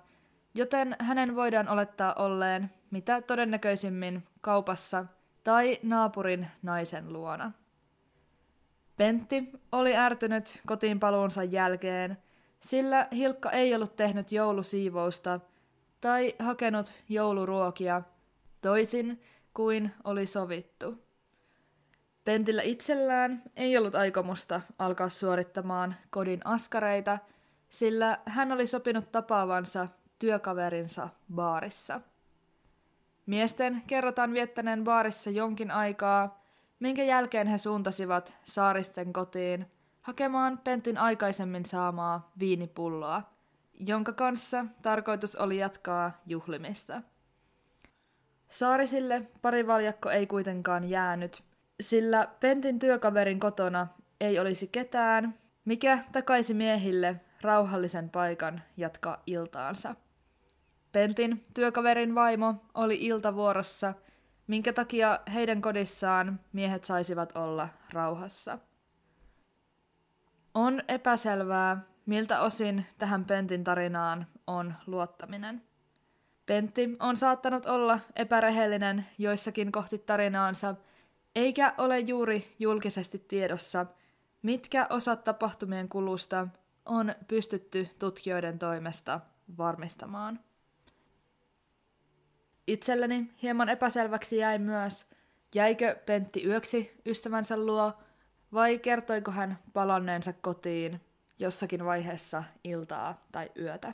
joten 0.55 0.95
hänen 0.99 1.35
voidaan 1.35 1.69
olettaa 1.69 2.13
olleen 2.13 2.71
mitä 2.91 3.21
todennäköisimmin 3.21 4.23
kaupassa 4.41 5.05
tai 5.43 5.79
naapurin 5.83 6.47
naisen 6.61 7.13
luona. 7.13 7.51
Pentti 8.97 9.51
oli 9.71 9.95
ärtynyt 9.95 10.61
kotiin 10.65 10.99
paluunsa 10.99 11.43
jälkeen, 11.43 12.17
sillä 12.59 13.07
Hilkka 13.11 13.51
ei 13.51 13.75
ollut 13.75 13.95
tehnyt 13.95 14.31
joulusiivousta 14.31 15.39
tai 16.01 16.35
hakenut 16.39 16.93
jouluruokia, 17.09 18.01
toisin 18.61 19.21
kuin 19.53 19.91
oli 20.03 20.25
sovittu. 20.25 21.03
Pentillä 22.25 22.61
itsellään 22.61 23.43
ei 23.55 23.77
ollut 23.77 23.95
aikomusta 23.95 24.61
alkaa 24.79 25.09
suorittamaan 25.09 25.95
kodin 26.09 26.41
askareita, 26.45 27.17
sillä 27.69 28.19
hän 28.25 28.51
oli 28.51 28.67
sopinut 28.67 29.11
tapaavansa 29.11 29.87
työkaverinsa 30.19 31.09
baarissa. 31.33 32.01
Miesten 33.25 33.83
kerrotaan 33.87 34.33
viettäneen 34.33 34.83
baarissa 34.83 35.29
jonkin 35.29 35.71
aikaa, 35.71 36.42
minkä 36.83 37.03
jälkeen 37.03 37.47
he 37.47 37.57
suuntasivat 37.57 38.37
saaristen 38.43 39.13
kotiin 39.13 39.65
hakemaan 40.01 40.57
Pentin 40.57 40.97
aikaisemmin 40.97 41.65
saamaa 41.65 42.31
viinipulloa, 42.39 43.21
jonka 43.79 44.11
kanssa 44.11 44.65
tarkoitus 44.81 45.35
oli 45.35 45.57
jatkaa 45.57 46.21
juhlimista. 46.25 47.01
Saarisille 48.49 49.21
parivaljakko 49.41 50.09
ei 50.09 50.27
kuitenkaan 50.27 50.89
jäänyt, 50.89 51.43
sillä 51.81 52.27
Pentin 52.39 52.79
työkaverin 52.79 53.39
kotona 53.39 53.87
ei 54.21 54.39
olisi 54.39 54.67
ketään, 54.67 55.39
mikä 55.65 55.99
takaisi 56.11 56.53
miehille 56.53 57.21
rauhallisen 57.41 58.09
paikan 58.09 58.61
jatkaa 58.77 59.23
iltaansa. 59.25 59.95
Pentin 60.91 61.45
työkaverin 61.53 62.15
vaimo 62.15 62.55
oli 62.73 63.05
iltavuorossa, 63.05 63.93
minkä 64.47 64.73
takia 64.73 65.19
heidän 65.33 65.61
kodissaan 65.61 66.39
miehet 66.53 66.85
saisivat 66.85 67.37
olla 67.37 67.69
rauhassa. 67.93 68.59
On 70.53 70.81
epäselvää, 70.87 71.81
miltä 72.05 72.41
osin 72.41 72.85
tähän 72.97 73.25
Pentin 73.25 73.63
tarinaan 73.63 74.27
on 74.47 74.73
luottaminen. 74.87 75.61
Pentti 76.45 76.95
on 76.99 77.17
saattanut 77.17 77.65
olla 77.65 77.99
epärehellinen 78.15 79.05
joissakin 79.17 79.71
kohti 79.71 79.97
tarinaansa, 79.97 80.75
eikä 81.35 81.73
ole 81.77 81.99
juuri 81.99 82.55
julkisesti 82.59 83.19
tiedossa, 83.19 83.85
mitkä 84.41 84.87
osat 84.89 85.23
tapahtumien 85.23 85.89
kulusta 85.89 86.47
on 86.85 87.15
pystytty 87.27 87.87
tutkijoiden 87.99 88.59
toimesta 88.59 89.19
varmistamaan. 89.57 90.39
Itselleni 92.67 93.31
hieman 93.41 93.69
epäselväksi 93.69 94.37
jäi 94.37 94.59
myös, 94.59 95.05
jäikö 95.55 95.95
Pentti 96.05 96.45
yöksi 96.45 97.01
ystävänsä 97.05 97.57
luo 97.57 97.93
vai 98.53 98.79
kertoiko 98.79 99.31
hän 99.31 99.59
palanneensa 99.73 100.33
kotiin 100.33 101.01
jossakin 101.39 101.85
vaiheessa 101.85 102.43
iltaa 102.63 103.25
tai 103.31 103.51
yötä. 103.59 103.93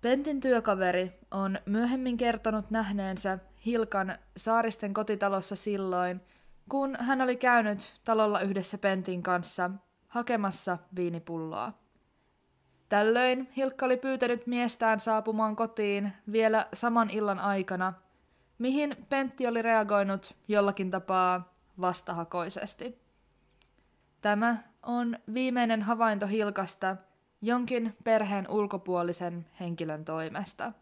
Pentin 0.00 0.40
työkaveri 0.40 1.12
on 1.30 1.58
myöhemmin 1.66 2.16
kertonut 2.16 2.70
nähneensä 2.70 3.38
Hilkan 3.66 4.18
Saaristen 4.36 4.94
kotitalossa 4.94 5.56
silloin, 5.56 6.20
kun 6.68 6.96
hän 7.00 7.20
oli 7.20 7.36
käynyt 7.36 8.00
talolla 8.04 8.40
yhdessä 8.40 8.78
Pentin 8.78 9.22
kanssa 9.22 9.70
hakemassa 10.08 10.78
viinipulloa. 10.96 11.81
Tällöin 12.92 13.48
Hilkka 13.56 13.86
oli 13.86 13.96
pyytänyt 13.96 14.46
miestään 14.46 15.00
saapumaan 15.00 15.56
kotiin 15.56 16.12
vielä 16.32 16.66
saman 16.72 17.10
illan 17.10 17.38
aikana, 17.38 17.92
mihin 18.58 18.96
Pentti 19.08 19.46
oli 19.46 19.62
reagoinut 19.62 20.34
jollakin 20.48 20.90
tapaa 20.90 21.54
vastahakoisesti. 21.80 22.98
Tämä 24.20 24.56
on 24.82 25.18
viimeinen 25.34 25.82
havainto 25.82 26.26
Hilkasta 26.26 26.96
jonkin 27.42 27.96
perheen 28.04 28.50
ulkopuolisen 28.50 29.46
henkilön 29.60 30.04
toimesta. 30.04 30.72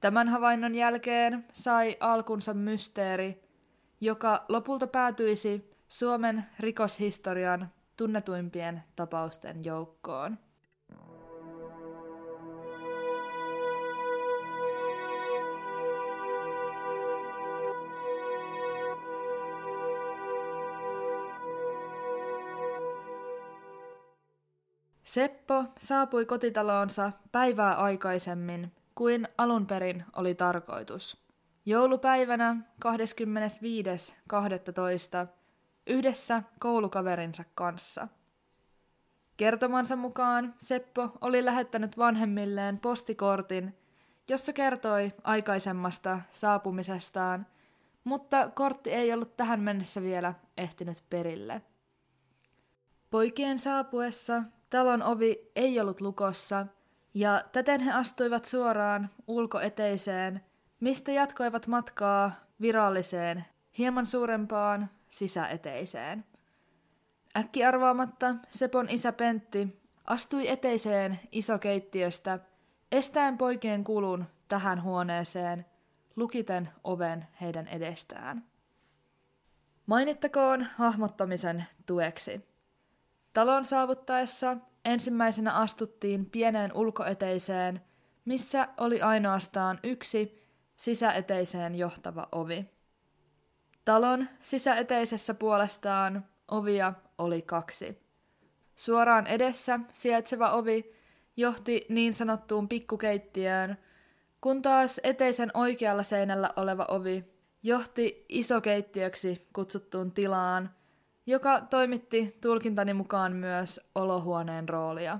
Tämän 0.00 0.28
havainnon 0.28 0.74
jälkeen 0.74 1.44
sai 1.52 1.96
alkunsa 2.00 2.54
mysteeri, 2.54 3.42
joka 4.00 4.44
lopulta 4.48 4.86
päätyisi 4.86 5.70
Suomen 5.88 6.44
rikoshistorian 6.60 7.70
tunnetuimpien 7.96 8.82
tapausten 8.96 9.64
joukkoon. 9.64 10.45
Seppo 25.16 25.64
saapui 25.78 26.26
kotitaloonsa 26.26 27.12
päivää 27.32 27.74
aikaisemmin 27.74 28.72
kuin 28.94 29.28
alun 29.38 29.66
perin 29.66 30.04
oli 30.16 30.34
tarkoitus. 30.34 31.24
Joulupäivänä 31.66 32.56
25.12. 32.86 32.90
yhdessä 35.86 36.42
koulukaverinsa 36.58 37.44
kanssa. 37.54 38.08
Kertomansa 39.36 39.96
mukaan 39.96 40.54
Seppo 40.58 41.10
oli 41.20 41.44
lähettänyt 41.44 41.98
vanhemmilleen 41.98 42.78
postikortin, 42.78 43.76
jossa 44.28 44.52
kertoi 44.52 45.12
aikaisemmasta 45.24 46.20
saapumisestaan, 46.32 47.46
mutta 48.04 48.50
kortti 48.54 48.90
ei 48.92 49.12
ollut 49.12 49.36
tähän 49.36 49.60
mennessä 49.60 50.02
vielä 50.02 50.34
ehtinyt 50.56 51.02
perille. 51.10 51.62
Poikien 53.10 53.58
saapuessa 53.58 54.42
Talon 54.70 55.02
ovi 55.02 55.50
ei 55.56 55.80
ollut 55.80 56.00
lukossa, 56.00 56.66
ja 57.14 57.44
täten 57.52 57.80
he 57.80 57.92
astuivat 57.92 58.44
suoraan 58.44 59.10
ulkoeteiseen, 59.26 60.40
mistä 60.80 61.12
jatkoivat 61.12 61.66
matkaa 61.66 62.32
viralliseen, 62.60 63.44
hieman 63.78 64.06
suurempaan 64.06 64.90
sisäeteiseen. 65.08 66.24
Äkki 67.36 67.64
arvaamatta 67.64 68.34
Sepon 68.48 68.88
isä 68.88 69.12
Pentti 69.12 69.80
astui 70.04 70.48
eteiseen 70.48 71.20
isokeittiöstä, 71.32 72.38
estäen 72.92 73.38
poikien 73.38 73.84
kulun 73.84 74.24
tähän 74.48 74.82
huoneeseen, 74.82 75.66
lukiten 76.16 76.68
oven 76.84 77.26
heidän 77.40 77.68
edestään. 77.68 78.44
Mainittakoon 79.86 80.66
hahmottamisen 80.76 81.64
tueksi. 81.86 82.55
Talon 83.36 83.64
saavuttaessa 83.64 84.56
ensimmäisenä 84.84 85.52
astuttiin 85.52 86.26
pieneen 86.26 86.72
ulkoeteiseen, 86.72 87.80
missä 88.24 88.68
oli 88.76 89.02
ainoastaan 89.02 89.78
yksi 89.84 90.42
sisäeteiseen 90.76 91.74
johtava 91.74 92.28
ovi. 92.32 92.70
Talon 93.84 94.28
sisäeteisessä 94.40 95.34
puolestaan 95.34 96.24
ovia 96.48 96.92
oli 97.18 97.42
kaksi. 97.42 98.02
Suoraan 98.76 99.26
edessä 99.26 99.80
sijaitseva 99.92 100.50
ovi 100.50 100.92
johti 101.36 101.86
niin 101.88 102.14
sanottuun 102.14 102.68
pikkukeittiöön, 102.68 103.78
kun 104.40 104.62
taas 104.62 105.00
eteisen 105.02 105.50
oikealla 105.54 106.02
seinällä 106.02 106.50
oleva 106.56 106.86
ovi 106.88 107.24
johti 107.62 108.24
isokeittiöksi 108.28 109.48
kutsuttuun 109.52 110.12
tilaan, 110.12 110.70
joka 111.26 111.60
toimitti 111.60 112.38
tulkintani 112.40 112.94
mukaan 112.94 113.32
myös 113.32 113.90
olohuoneen 113.94 114.68
roolia. 114.68 115.18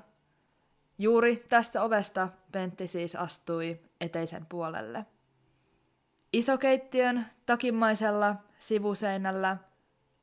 Juuri 0.98 1.44
tästä 1.48 1.82
ovesta 1.82 2.28
Pentti 2.52 2.88
siis 2.88 3.16
astui 3.16 3.80
eteisen 4.00 4.46
puolelle. 4.46 5.06
Isokeittiön 6.32 7.26
takimmaisella 7.46 8.36
sivuseinällä 8.58 9.56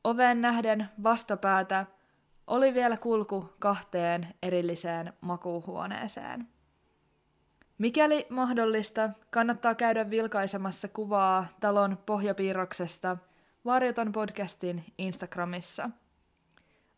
oven 0.03 0.41
nähden 0.41 0.89
vastapäätä 1.03 1.85
oli 2.47 2.73
vielä 2.73 2.97
kulku 2.97 3.53
kahteen 3.59 4.27
erilliseen 4.43 5.13
makuuhuoneeseen. 5.21 6.47
Mikäli 7.77 8.25
mahdollista, 8.29 9.09
kannattaa 9.29 9.75
käydä 9.75 10.09
vilkaisemassa 10.09 10.87
kuvaa 10.87 11.47
talon 11.59 11.97
pohjapiirroksesta– 12.05 13.17
Varjoton 13.65 14.11
podcastin 14.11 14.83
Instagramissa. 14.97 15.89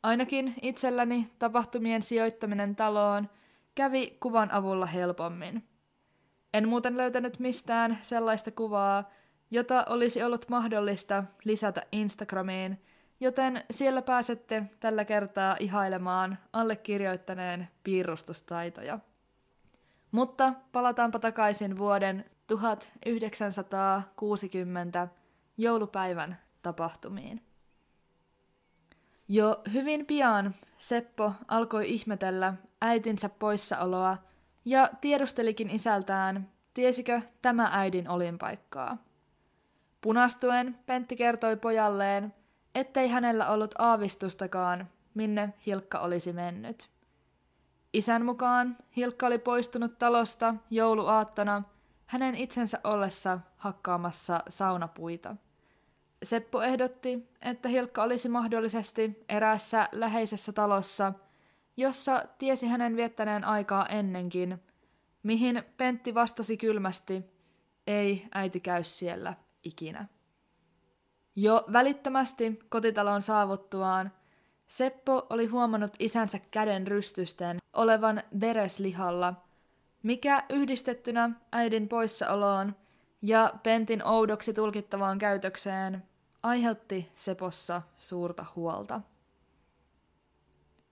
Ainakin 0.03 0.55
itselläni 0.61 1.31
tapahtumien 1.39 2.03
sijoittaminen 2.03 2.75
taloon 2.75 3.29
kävi 3.75 4.17
kuvan 4.19 4.51
avulla 4.51 4.85
helpommin. 4.85 5.63
En 6.53 6.67
muuten 6.67 6.97
löytänyt 6.97 7.39
mistään 7.39 7.99
sellaista 8.03 8.51
kuvaa, 8.51 9.11
jota 9.51 9.85
olisi 9.89 10.23
ollut 10.23 10.49
mahdollista 10.49 11.23
lisätä 11.43 11.83
Instagramiin, 11.91 12.81
joten 13.19 13.63
siellä 13.71 14.01
pääsette 14.01 14.63
tällä 14.79 15.05
kertaa 15.05 15.57
ihailemaan 15.59 16.37
allekirjoittaneen 16.53 17.67
piirustustaitoja. 17.83 18.99
Mutta 20.11 20.53
palataanpa 20.71 21.19
takaisin 21.19 21.77
vuoden 21.77 22.25
1960 22.47 25.07
joulupäivän 25.57 26.44
tapahtumiin. 26.65 27.41
Jo 29.27 29.61
hyvin 29.73 30.05
pian 30.05 30.55
Seppo 30.77 31.31
alkoi 31.47 31.89
ihmetellä 31.89 32.53
äitinsä 32.81 33.29
poissaoloa 33.29 34.17
ja 34.65 34.89
tiedustelikin 35.01 35.69
isältään, 35.69 36.49
tiesikö 36.73 37.21
tämä 37.41 37.69
äidin 37.71 38.09
olinpaikkaa. 38.09 38.97
Punastuen 40.01 40.79
Pentti 40.85 41.15
kertoi 41.15 41.57
pojalleen, 41.57 42.33
ettei 42.75 43.07
hänellä 43.07 43.49
ollut 43.49 43.75
aavistustakaan, 43.77 44.89
minne 45.13 45.53
Hilkka 45.65 45.99
olisi 45.99 46.33
mennyt. 46.33 46.89
Isän 47.93 48.25
mukaan 48.25 48.77
Hilkka 48.95 49.27
oli 49.27 49.37
poistunut 49.37 49.99
talosta 49.99 50.55
jouluaattona 50.69 51.63
hänen 52.05 52.35
itsensä 52.35 52.79
ollessa 52.83 53.39
hakkaamassa 53.57 54.43
saunapuita. 54.49 55.35
Seppo 56.25 56.61
ehdotti, 56.61 57.29
että 57.41 57.69
Hilkka 57.69 58.03
olisi 58.03 58.29
mahdollisesti 58.29 59.23
eräässä 59.29 59.89
läheisessä 59.91 60.51
talossa, 60.51 61.13
jossa 61.77 62.25
tiesi 62.37 62.67
hänen 62.67 62.95
viettäneen 62.95 63.43
aikaa 63.43 63.87
ennenkin, 63.87 64.63
mihin 65.23 65.63
Pentti 65.77 66.13
vastasi 66.13 66.57
kylmästi, 66.57 67.23
ei 67.87 68.27
äiti 68.31 68.59
käy 68.59 68.83
siellä 68.83 69.33
ikinä. 69.63 70.07
Jo 71.35 71.65
välittömästi 71.73 72.59
kotitalon 72.69 73.21
saavuttuaan 73.21 74.11
Seppo 74.67 75.27
oli 75.29 75.45
huomannut 75.45 75.93
isänsä 75.99 76.39
käden 76.51 76.87
rystysten 76.87 77.57
olevan 77.73 78.23
vereslihalla, 78.39 79.33
mikä 80.03 80.43
yhdistettynä 80.49 81.29
äidin 81.51 81.87
poissaoloon 81.87 82.75
ja 83.21 83.53
Pentin 83.63 84.07
oudoksi 84.07 84.53
tulkittavaan 84.53 85.17
käytökseen 85.17 86.03
aiheutti 86.45 87.11
Sepossa 87.15 87.81
suurta 87.97 88.45
huolta. 88.55 89.01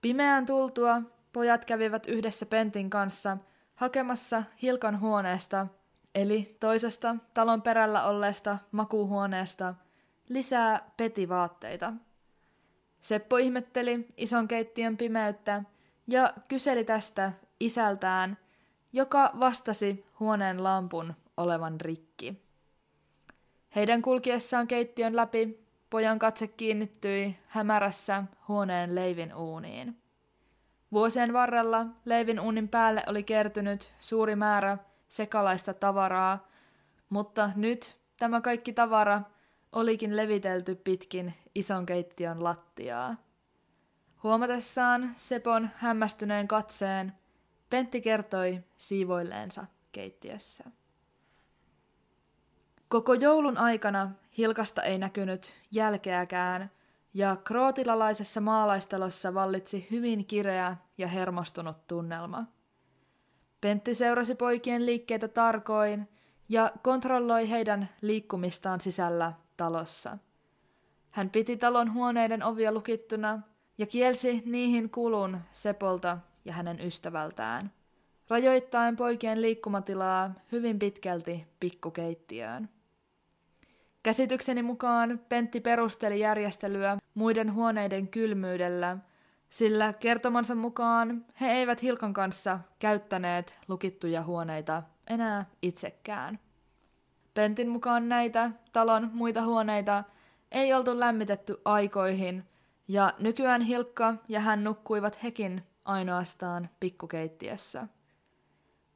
Pimeään 0.00 0.46
tultua 0.46 1.02
pojat 1.32 1.64
kävivät 1.64 2.06
yhdessä 2.06 2.46
Pentin 2.46 2.90
kanssa 2.90 3.36
hakemassa 3.74 4.42
Hilkan 4.62 5.00
huoneesta, 5.00 5.66
eli 6.14 6.56
toisesta 6.60 7.16
talon 7.34 7.62
perällä 7.62 8.06
olleesta 8.06 8.58
makuuhuoneesta, 8.72 9.74
lisää 10.28 10.90
petivaatteita. 10.96 11.92
Seppo 13.00 13.36
ihmetteli 13.36 14.08
ison 14.16 14.48
keittiön 14.48 14.96
pimeyttä 14.96 15.62
ja 16.06 16.34
kyseli 16.48 16.84
tästä 16.84 17.32
isältään, 17.60 18.38
joka 18.92 19.32
vastasi 19.40 20.06
huoneen 20.20 20.64
lampun 20.64 21.14
olevan 21.36 21.80
rikki. 21.80 22.43
Heidän 23.76 24.02
kulkiessaan 24.02 24.66
keittiön 24.66 25.16
läpi 25.16 25.64
pojan 25.90 26.18
katse 26.18 26.46
kiinnittyi 26.46 27.36
hämärässä 27.48 28.24
huoneen 28.48 28.94
leivin 28.94 29.34
uuniin. 29.34 29.96
Vuosien 30.92 31.32
varrella 31.32 31.86
leivin 32.04 32.40
uunin 32.40 32.68
päälle 32.68 33.02
oli 33.06 33.22
kertynyt 33.22 33.92
suuri 34.00 34.36
määrä 34.36 34.78
sekalaista 35.08 35.74
tavaraa, 35.74 36.48
mutta 37.08 37.50
nyt 37.56 37.96
tämä 38.16 38.40
kaikki 38.40 38.72
tavara 38.72 39.22
olikin 39.72 40.16
levitelty 40.16 40.74
pitkin 40.74 41.34
ison 41.54 41.86
keittiön 41.86 42.44
lattiaa. 42.44 43.16
Huomatessaan 44.22 45.14
Sepon 45.16 45.70
hämmästyneen 45.76 46.48
katseen, 46.48 47.12
Pentti 47.70 48.00
kertoi 48.00 48.60
siivoilleensa 48.78 49.66
keittiössä. 49.92 50.64
Koko 52.88 53.14
joulun 53.14 53.58
aikana 53.58 54.10
Hilkasta 54.38 54.82
ei 54.82 54.98
näkynyt 54.98 55.52
jälkeäkään, 55.70 56.70
ja 57.14 57.36
krootilalaisessa 57.36 58.40
maalaistalossa 58.40 59.34
vallitsi 59.34 59.86
hyvin 59.90 60.26
kireä 60.26 60.76
ja 60.98 61.08
hermostunut 61.08 61.86
tunnelma. 61.86 62.44
Pentti 63.60 63.94
seurasi 63.94 64.34
poikien 64.34 64.86
liikkeitä 64.86 65.28
tarkoin 65.28 66.08
ja 66.48 66.72
kontrolloi 66.82 67.50
heidän 67.50 67.88
liikkumistaan 68.00 68.80
sisällä 68.80 69.32
talossa. 69.56 70.18
Hän 71.10 71.30
piti 71.30 71.56
talon 71.56 71.94
huoneiden 71.94 72.42
ovia 72.42 72.72
lukittuna 72.72 73.40
ja 73.78 73.86
kielsi 73.86 74.42
niihin 74.46 74.90
kulun 74.90 75.40
Sepolta 75.52 76.18
ja 76.44 76.52
hänen 76.52 76.80
ystävältään, 76.80 77.72
rajoittaen 78.28 78.96
poikien 78.96 79.42
liikkumatilaa 79.42 80.34
hyvin 80.52 80.78
pitkälti 80.78 81.46
pikkukeittiöön. 81.60 82.68
Käsitykseni 84.02 84.62
mukaan 84.62 85.20
Pentti 85.28 85.60
perusteli 85.60 86.20
järjestelyä 86.20 86.98
muiden 87.14 87.54
huoneiden 87.54 88.08
kylmyydellä, 88.08 88.96
sillä 89.50 89.92
kertomansa 89.92 90.54
mukaan 90.54 91.24
he 91.40 91.52
eivät 91.52 91.82
Hilkan 91.82 92.12
kanssa 92.12 92.60
käyttäneet 92.78 93.60
lukittuja 93.68 94.22
huoneita 94.22 94.82
enää 95.06 95.46
itsekään. 95.62 96.38
Pentin 97.34 97.68
mukaan 97.68 98.08
näitä 98.08 98.50
talon 98.72 99.10
muita 99.12 99.42
huoneita 99.42 100.04
ei 100.52 100.74
oltu 100.74 101.00
lämmitetty 101.00 101.60
aikoihin, 101.64 102.44
ja 102.88 103.12
nykyään 103.18 103.60
Hilkka 103.60 104.14
ja 104.28 104.40
hän 104.40 104.64
nukkuivat 104.64 105.22
hekin 105.22 105.62
ainoastaan 105.84 106.68
pikkukeittiössä. 106.80 107.88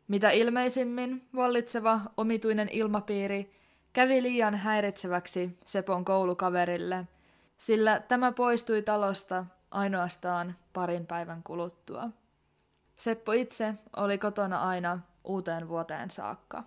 Mitä 0.09 0.31
ilmeisimmin 0.31 1.29
vallitseva 1.35 2.01
omituinen 2.16 2.68
ilmapiiri 2.73 3.53
kävi 3.92 4.23
liian 4.23 4.55
häiritseväksi 4.55 5.59
Sepon 5.64 6.05
koulukaverille, 6.05 7.07
sillä 7.59 8.03
tämä 8.09 8.33
poistui 8.33 8.83
talosta 8.83 9.44
ainoastaan 9.71 10.57
parin 10.73 11.07
päivän 11.07 11.42
kuluttua. 11.42 12.09
Seppo 12.97 13.33
itse 13.33 13.75
oli 13.97 14.18
kotona 14.18 14.61
aina 14.61 14.99
uuteen 15.25 15.68
vuoteen 15.68 16.11
saakka. 16.11 16.64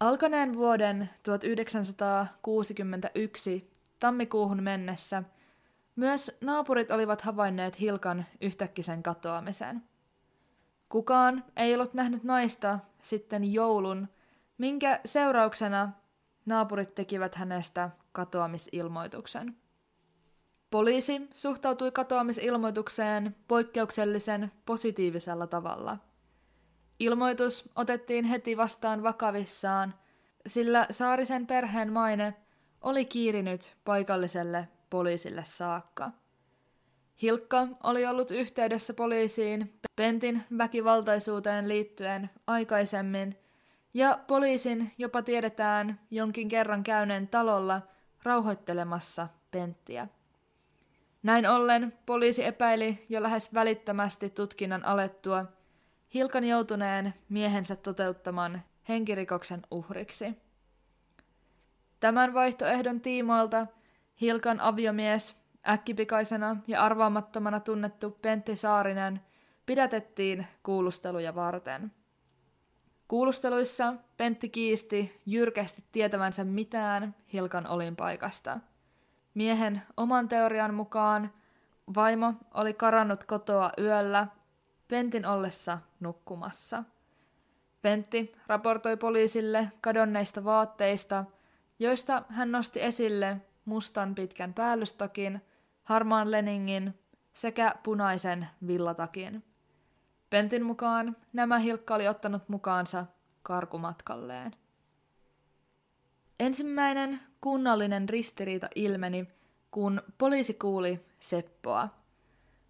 Alkaneen 0.00 0.56
vuoden 0.56 1.10
1961 1.22 3.70
tammikuuhun 4.00 4.62
mennessä 4.62 5.22
myös 5.96 6.38
naapurit 6.44 6.90
olivat 6.90 7.20
havainneet 7.20 7.80
Hilkan 7.80 8.26
yhtäkkisen 8.40 9.02
katoamisen. 9.02 9.82
Kukaan 10.88 11.44
ei 11.56 11.74
ollut 11.74 11.94
nähnyt 11.94 12.24
naista 12.24 12.78
sitten 13.02 13.52
joulun 13.52 14.08
minkä 14.58 15.00
seurauksena 15.04 15.92
naapurit 16.46 16.94
tekivät 16.94 17.34
hänestä 17.34 17.90
katoamisilmoituksen. 18.12 19.56
Poliisi 20.70 21.28
suhtautui 21.32 21.90
katoamisilmoitukseen 21.90 23.36
poikkeuksellisen 23.48 24.52
positiivisella 24.66 25.46
tavalla. 25.46 25.98
Ilmoitus 26.98 27.70
otettiin 27.76 28.24
heti 28.24 28.56
vastaan 28.56 29.02
vakavissaan, 29.02 29.94
sillä 30.46 30.86
Saarisen 30.90 31.46
perheen 31.46 31.92
maine 31.92 32.34
oli 32.80 33.04
kiirinyt 33.04 33.76
paikalliselle 33.84 34.68
poliisille 34.90 35.44
saakka. 35.44 36.10
Hilkka 37.22 37.68
oli 37.82 38.06
ollut 38.06 38.30
yhteydessä 38.30 38.94
poliisiin 38.94 39.80
Pentin 39.96 40.42
väkivaltaisuuteen 40.58 41.68
liittyen 41.68 42.30
aikaisemmin– 42.46 43.36
ja 43.94 44.18
poliisin 44.26 44.92
jopa 44.98 45.22
tiedetään 45.22 46.00
jonkin 46.10 46.48
kerran 46.48 46.84
käyneen 46.84 47.28
talolla 47.28 47.82
rauhoittelemassa 48.22 49.28
Penttiä. 49.50 50.08
Näin 51.22 51.46
ollen 51.46 51.92
poliisi 52.06 52.44
epäili 52.44 53.06
jo 53.08 53.22
lähes 53.22 53.54
välittömästi 53.54 54.30
tutkinnan 54.30 54.84
alettua 54.84 55.44
Hilkan 56.14 56.44
joutuneen 56.44 57.14
miehensä 57.28 57.76
toteuttaman 57.76 58.62
henkirikoksen 58.88 59.62
uhriksi. 59.70 60.34
Tämän 62.00 62.34
vaihtoehdon 62.34 63.00
tiimoilta 63.00 63.66
Hilkan 64.20 64.60
aviomies, 64.60 65.36
äkkipikaisena 65.68 66.56
ja 66.66 66.82
arvaamattomana 66.82 67.60
tunnettu 67.60 68.18
Pentti 68.22 68.56
Saarinen, 68.56 69.20
pidätettiin 69.66 70.46
kuulusteluja 70.62 71.34
varten– 71.34 71.92
Kuulusteluissa 73.08 73.94
Pentti 74.16 74.48
kiisti 74.48 75.20
jyrkästi 75.26 75.84
tietävänsä 75.92 76.44
mitään 76.44 77.14
Hilkan 77.32 77.66
olinpaikasta. 77.66 78.60
Miehen 79.34 79.82
oman 79.96 80.28
teorian 80.28 80.74
mukaan 80.74 81.32
vaimo 81.94 82.34
oli 82.54 82.74
karannut 82.74 83.24
kotoa 83.24 83.72
yöllä 83.78 84.26
Pentin 84.88 85.26
ollessa 85.26 85.78
nukkumassa. 86.00 86.84
Pentti 87.82 88.32
raportoi 88.46 88.96
poliisille 88.96 89.72
kadonneista 89.80 90.44
vaatteista, 90.44 91.24
joista 91.78 92.22
hän 92.28 92.52
nosti 92.52 92.82
esille 92.82 93.36
mustan 93.64 94.14
pitkän 94.14 94.54
päällystokin, 94.54 95.40
harmaan 95.88 96.30
leningin 96.30 96.94
sekä 97.32 97.74
punaisen 97.82 98.48
villatakin. 98.66 99.44
Pentin 100.30 100.64
mukaan 100.64 101.16
nämä 101.32 101.58
Hilkka 101.58 101.94
oli 101.94 102.08
ottanut 102.08 102.48
mukaansa 102.48 103.06
karkumatkalleen. 103.42 104.52
Ensimmäinen 106.40 107.20
kunnallinen 107.40 108.08
ristiriita 108.08 108.68
ilmeni, 108.74 109.28
kun 109.70 110.02
poliisi 110.18 110.54
kuuli 110.54 111.06
Seppoa. 111.20 111.88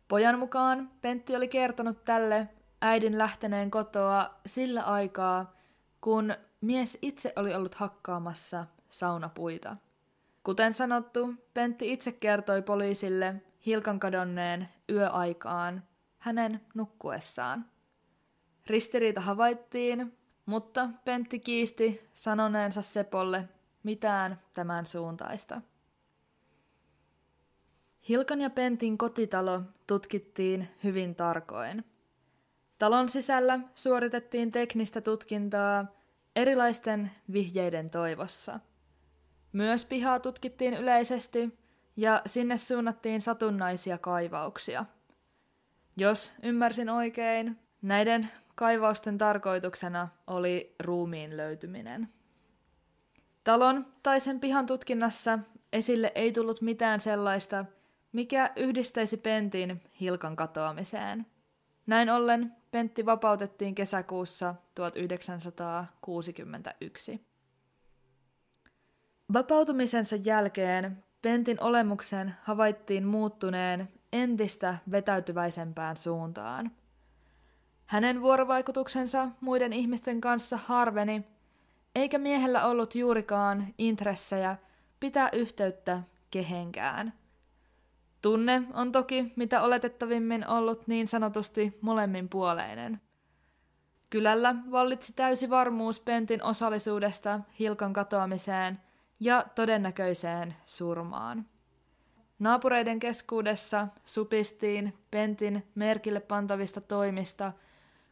Pojan 0.08 0.38
mukaan 0.38 0.90
Pentti 1.00 1.36
oli 1.36 1.48
kertonut 1.48 2.04
tälle 2.04 2.48
äidin 2.80 3.18
lähteneen 3.18 3.70
kotoa 3.70 4.34
sillä 4.46 4.82
aikaa, 4.82 5.54
kun 6.00 6.34
mies 6.60 6.98
itse 7.02 7.32
oli 7.36 7.54
ollut 7.54 7.74
hakkaamassa 7.74 8.66
saunapuita. 8.90 9.76
Kuten 10.48 10.72
sanottu, 10.72 11.34
Pentti 11.54 11.92
itse 11.92 12.12
kertoi 12.12 12.62
poliisille 12.62 13.34
Hilkan 13.66 14.00
kadonneen 14.00 14.68
yöaikaan 14.90 15.82
hänen 16.18 16.60
nukkuessaan. 16.74 17.66
Ristiriita 18.66 19.20
havaittiin, 19.20 20.18
mutta 20.46 20.88
Pentti 21.04 21.38
kiisti 21.38 22.08
sanoneensa 22.14 22.82
Sepolle 22.82 23.48
mitään 23.82 24.40
tämän 24.54 24.86
suuntaista. 24.86 25.60
Hilkan 28.08 28.40
ja 28.40 28.50
Pentin 28.50 28.98
kotitalo 28.98 29.62
tutkittiin 29.86 30.68
hyvin 30.84 31.14
tarkoin. 31.14 31.84
Talon 32.78 33.08
sisällä 33.08 33.60
suoritettiin 33.74 34.52
teknistä 34.52 35.00
tutkintaa 35.00 35.86
erilaisten 36.36 37.10
vihjeiden 37.32 37.90
toivossa. 37.90 38.60
Myös 39.52 39.84
pihaa 39.84 40.20
tutkittiin 40.20 40.74
yleisesti 40.74 41.58
ja 41.96 42.22
sinne 42.26 42.58
suunnattiin 42.58 43.20
satunnaisia 43.20 43.98
kaivauksia. 43.98 44.84
Jos 45.96 46.32
ymmärsin 46.42 46.90
oikein, 46.90 47.58
näiden 47.82 48.28
kaivausten 48.54 49.18
tarkoituksena 49.18 50.08
oli 50.26 50.74
ruumiin 50.80 51.36
löytyminen. 51.36 52.08
Talon 53.44 53.86
tai 54.02 54.20
sen 54.20 54.40
pihan 54.40 54.66
tutkinnassa 54.66 55.38
esille 55.72 56.12
ei 56.14 56.32
tullut 56.32 56.60
mitään 56.60 57.00
sellaista, 57.00 57.64
mikä 58.12 58.52
yhdistäisi 58.56 59.16
Pentin 59.16 59.82
Hilkan 60.00 60.36
katoamiseen. 60.36 61.26
Näin 61.86 62.10
ollen 62.10 62.52
Pentti 62.70 63.06
vapautettiin 63.06 63.74
kesäkuussa 63.74 64.54
1961. 64.74 67.27
Vapautumisensa 69.32 70.16
jälkeen 70.16 71.04
Pentin 71.22 71.56
olemuksen 71.60 72.34
havaittiin 72.42 73.06
muuttuneen 73.06 73.88
entistä 74.12 74.78
vetäytyväisempään 74.90 75.96
suuntaan. 75.96 76.70
Hänen 77.86 78.22
vuorovaikutuksensa 78.22 79.28
muiden 79.40 79.72
ihmisten 79.72 80.20
kanssa 80.20 80.56
harveni, 80.56 81.24
eikä 81.94 82.18
miehellä 82.18 82.66
ollut 82.66 82.94
juurikaan 82.94 83.66
intressejä 83.78 84.56
pitää 85.00 85.28
yhteyttä 85.32 86.02
kehenkään. 86.30 87.12
Tunne 88.22 88.62
on 88.74 88.92
toki 88.92 89.32
mitä 89.36 89.62
oletettavimmin 89.62 90.46
ollut 90.46 90.86
niin 90.86 91.08
sanotusti 91.08 91.78
molemminpuoleinen. 91.80 93.00
Kylällä 94.10 94.54
vallitsi 94.70 95.12
täysi 95.12 95.50
varmuus 95.50 96.00
Pentin 96.00 96.42
osallisuudesta 96.42 97.40
Hilkan 97.58 97.92
katoamiseen 97.92 98.87
ja 99.20 99.44
todennäköiseen 99.54 100.54
surmaan. 100.64 101.46
Naapureiden 102.38 103.00
keskuudessa 103.00 103.88
supistiin 104.04 104.98
Pentin 105.10 105.66
merkille 105.74 106.20
pantavista 106.20 106.80
toimista, 106.80 107.52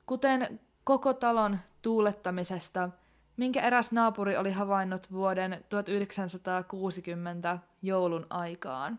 kuten 0.07 0.61
koko 0.85 1.15
talon 1.15 1.59
tuulettamisesta, 1.83 2.91
minkä 3.37 3.63
eräs 3.63 3.93
naapuri 3.93 4.37
oli 4.37 4.53
havainnut 4.53 5.13
vuoden 5.13 5.65
1960 5.69 7.59
joulun 7.83 8.27
aikaan. 8.31 8.99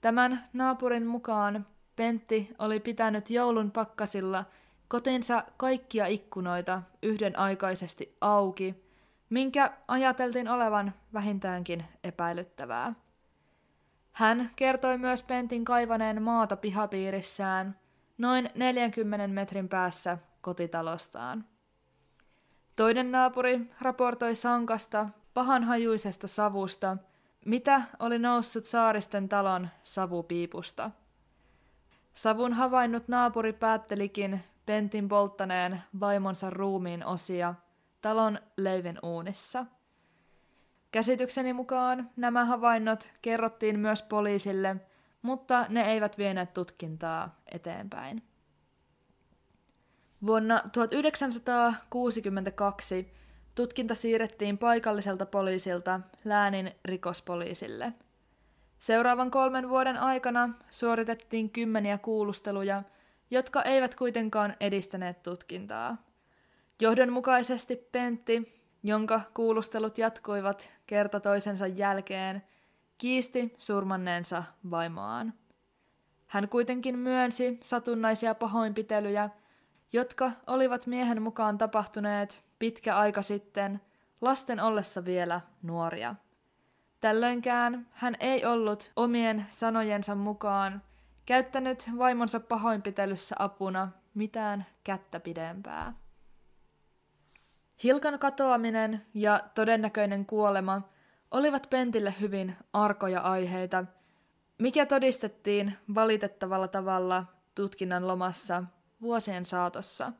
Tämän 0.00 0.44
naapurin 0.52 1.06
mukaan 1.06 1.66
Pentti 1.96 2.50
oli 2.58 2.80
pitänyt 2.80 3.30
joulun 3.30 3.70
pakkasilla 3.70 4.44
kotinsa 4.88 5.44
kaikkia 5.56 6.06
ikkunoita 6.06 6.82
yhdenaikaisesti 7.02 8.16
auki, 8.20 8.83
minkä 9.30 9.72
ajateltiin 9.88 10.48
olevan 10.48 10.94
vähintäänkin 11.12 11.84
epäilyttävää. 12.04 12.94
Hän 14.12 14.50
kertoi 14.56 14.98
myös 14.98 15.22
Pentin 15.22 15.64
kaivaneen 15.64 16.22
maata 16.22 16.56
pihapiirissään 16.56 17.78
noin 18.18 18.50
40 18.54 19.28
metrin 19.28 19.68
päässä 19.68 20.18
kotitalostaan. 20.40 21.44
Toinen 22.76 23.12
naapuri 23.12 23.70
raportoi 23.80 24.34
sankasta, 24.34 25.08
pahanhajuisesta 25.34 26.28
savusta, 26.28 26.96
mitä 27.46 27.82
oli 27.98 28.18
noussut 28.18 28.64
saaristen 28.64 29.28
talon 29.28 29.68
savupiipusta. 29.82 30.90
Savun 32.14 32.52
havainnut 32.52 33.08
naapuri 33.08 33.52
päättelikin 33.52 34.40
Pentin 34.66 35.08
polttaneen 35.08 35.82
vaimonsa 36.00 36.50
ruumiin 36.50 37.04
osia 37.04 37.54
talon 38.04 38.38
leivin 38.56 38.98
uunissa– 39.02 39.66
Käsitykseni 40.94 41.52
mukaan 41.52 42.10
nämä 42.16 42.44
havainnot 42.44 43.08
kerrottiin 43.22 43.80
myös 43.80 44.02
poliisille, 44.02 44.76
mutta 45.22 45.66
ne 45.68 45.92
eivät 45.92 46.18
vieneet 46.18 46.54
tutkintaa 46.54 47.40
eteenpäin. 47.52 48.22
Vuonna 50.26 50.62
1962 50.72 53.12
tutkinta 53.54 53.94
siirrettiin 53.94 54.58
paikalliselta 54.58 55.26
poliisilta 55.26 56.00
läänin 56.24 56.72
rikospoliisille. 56.84 57.92
Seuraavan 58.78 59.30
kolmen 59.30 59.68
vuoden 59.68 59.96
aikana 59.96 60.54
suoritettiin 60.70 61.50
kymmeniä 61.50 61.98
kuulusteluja, 61.98 62.82
jotka 63.30 63.62
eivät 63.62 63.94
kuitenkaan 63.94 64.56
edistäneet 64.60 65.22
tutkintaa. 65.22 65.96
Johdonmukaisesti 66.80 67.76
Pentti 67.92 68.64
jonka 68.84 69.20
kuulustelut 69.34 69.98
jatkuivat 69.98 70.72
kerta 70.86 71.20
toisensa 71.20 71.66
jälkeen, 71.66 72.42
kiisti 72.98 73.54
surmanneensa 73.58 74.44
vaimoaan. 74.70 75.32
Hän 76.26 76.48
kuitenkin 76.48 76.98
myönsi 76.98 77.60
satunnaisia 77.62 78.34
pahoinpitelyjä, 78.34 79.30
jotka 79.92 80.32
olivat 80.46 80.86
miehen 80.86 81.22
mukaan 81.22 81.58
tapahtuneet 81.58 82.42
pitkä 82.58 82.96
aika 82.96 83.22
sitten, 83.22 83.80
lasten 84.20 84.60
ollessa 84.60 85.04
vielä 85.04 85.40
nuoria. 85.62 86.14
Tällöinkään 87.00 87.86
hän 87.90 88.16
ei 88.20 88.44
ollut 88.44 88.92
omien 88.96 89.46
sanojensa 89.50 90.14
mukaan 90.14 90.82
käyttänyt 91.26 91.90
vaimonsa 91.98 92.40
pahoinpitelyssä 92.40 93.36
apuna 93.38 93.88
mitään 94.14 94.66
kättä 94.84 95.20
pidempää. 95.20 96.03
Hilkan 97.82 98.18
katoaminen 98.18 99.06
ja 99.14 99.40
todennäköinen 99.54 100.26
kuolema 100.26 100.82
olivat 101.30 101.66
Pentille 101.70 102.14
hyvin 102.20 102.56
arkoja 102.72 103.20
aiheita, 103.20 103.84
mikä 104.58 104.86
todistettiin 104.86 105.72
valitettavalla 105.94 106.68
tavalla 106.68 107.24
tutkinnan 107.54 108.08
lomassa 108.08 108.64
vuosien 109.02 109.44
saatossa. 109.44 110.12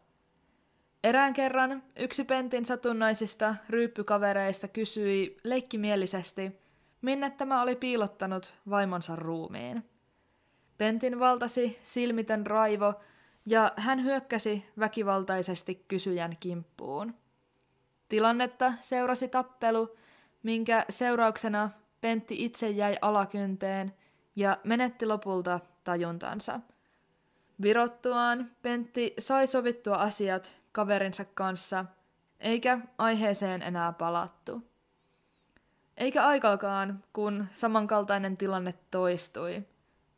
Erään 1.05 1.35
kerran 1.35 1.83
yksi 1.97 2.25
Pentin 2.25 2.67
satunnaisista 2.67 3.55
ryyppykavereista 3.69 4.69
kysyi 4.69 5.37
leikkimielisesti, 5.45 6.61
minne 7.03 7.31
tämä 7.31 7.62
oli 7.62 7.77
piilottanut 7.77 8.55
vaimonsa 8.71 9.17
ruumiin. 9.17 9.85
Pentin 10.79 11.21
valtasi 11.21 11.79
silmitön 11.83 12.47
raivo 12.47 12.95
ja 13.47 13.73
hän 13.77 14.05
hyökkäsi 14.05 14.64
väkivaltaisesti 14.79 15.85
kysyjän 15.88 16.37
kimppuun. 16.40 17.14
Tilannetta 18.14 18.72
seurasi 18.81 19.29
tappelu, 19.29 19.96
minkä 20.42 20.85
seurauksena 20.88 21.70
Pentti 22.00 22.44
itse 22.44 22.70
jäi 22.70 22.96
alakynteen 23.03 23.94
ja 24.37 24.59
menetti 24.64 25.07
lopulta 25.07 25.61
tajuntansa. 25.85 26.61
Virottuaan 27.62 28.50
Pentti 28.62 29.14
sai 29.18 29.46
sovittua 29.46 29.96
asiat 29.96 30.57
kaverinsa 30.72 31.24
kanssa, 31.24 31.85
eikä 32.40 32.79
aiheeseen 32.98 33.62
enää 33.62 33.92
palattu. 33.92 34.62
Eikä 35.96 36.27
aikaakaan, 36.27 37.05
kun 37.12 37.46
samankaltainen 37.53 38.37
tilanne 38.37 38.74
toistui, 38.90 39.62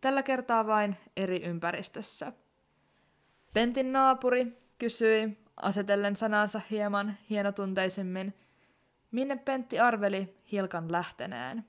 tällä 0.01 0.23
kertaa 0.23 0.67
vain 0.67 0.97
eri 1.17 1.43
ympäristössä. 1.43 2.33
Pentin 3.53 3.93
naapuri 3.93 4.59
kysyi, 4.79 5.46
asetellen 5.57 6.17
sanansa 6.17 6.61
hieman 6.71 7.17
hienotunteisemmin, 7.31 8.35
minne 9.11 9.37
Pentti 9.37 9.81
arveli 9.81 10.37
Hilkan 10.53 10.93
lähteneen. 10.93 11.65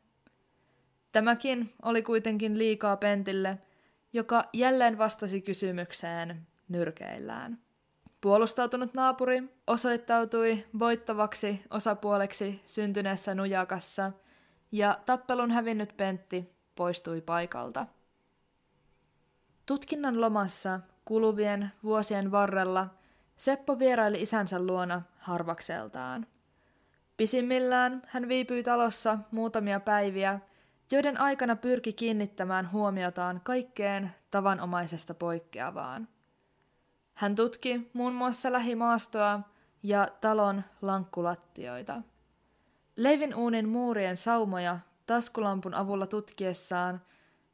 Tämäkin 1.12 1.74
oli 1.82 2.02
kuitenkin 2.02 2.58
liikaa 2.58 2.98
Pentille, 2.98 3.58
joka 4.14 4.50
jälleen 4.54 4.98
vastasi 4.98 5.42
kysymykseen 5.42 6.48
nyrkeillään. 6.70 7.60
Puolustautunut 8.22 8.94
naapuri 8.94 9.44
osoittautui 9.68 10.66
voittavaksi 10.80 11.62
osapuoleksi 11.70 12.62
syntyneessä 12.66 13.36
nujakassa, 13.36 14.12
ja 14.72 15.00
tappelun 15.06 15.52
hävinnyt 15.52 15.98
Pentti 15.98 16.56
poistui 16.76 17.22
paikalta. 17.22 17.88
Tutkinnan 19.66 20.22
lomassa 20.22 20.80
kuluvien 21.06 21.72
vuosien 21.84 22.32
varrella 22.32 22.97
Seppo 23.38 23.80
vieraili 23.80 24.22
isänsä 24.22 24.66
luona 24.66 25.02
harvakseltaan. 25.20 26.28
Pisimmillään 27.18 28.02
hän 28.08 28.28
viipyi 28.28 28.64
talossa 28.64 29.20
muutamia 29.32 29.80
päiviä, 29.80 30.40
joiden 30.92 31.20
aikana 31.20 31.56
pyrki 31.56 31.94
kiinnittämään 31.94 32.72
huomiotaan 32.72 33.42
kaikkeen 33.44 34.12
tavanomaisesta 34.32 35.14
poikkeavaan. 35.14 36.08
Hän 37.14 37.36
tutki 37.36 37.90
muun 37.94 38.14
muassa 38.14 38.52
lähimaastoa 38.52 39.40
ja 39.84 40.08
talon 40.22 40.64
lankkulattioita. 40.82 42.02
Leivin 42.96 43.36
uunin 43.36 43.70
muurien 43.70 44.18
saumoja 44.18 44.80
taskulampun 45.06 45.74
avulla 45.74 46.08
tutkiessaan 46.08 47.02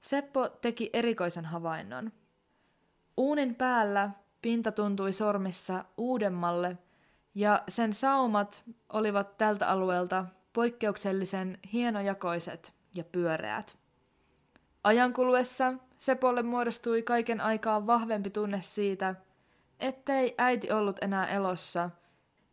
Seppo 0.02 0.50
teki 0.50 0.89
erikoisen 0.93 1.46
havainnon. 1.46 2.12
Uunin 3.17 3.56
päällä 3.56 4.10
Pinta 4.43 4.71
tuntui 4.71 5.13
sormissa 5.13 5.86
uudemmalle, 5.97 6.77
ja 7.36 7.63
sen 7.67 7.93
saumat 7.93 8.63
olivat 8.89 9.38
tältä 9.38 9.67
alueelta 9.67 10.25
poikkeuksellisen 10.53 11.60
hienojakoiset 11.73 12.73
ja 12.95 13.03
pyöreät. 13.03 13.77
Ajan 14.84 15.13
kuluessa 15.13 15.73
Sepolle 15.99 16.43
muodostui 16.43 17.01
kaiken 17.01 17.41
aikaa 17.41 17.88
vahvempi 17.88 18.29
tunne 18.29 18.62
siitä, 18.62 19.15
ettei 19.79 20.36
äiti 20.38 20.71
ollut 20.71 20.97
enää 21.01 21.27
elossa 21.27 21.89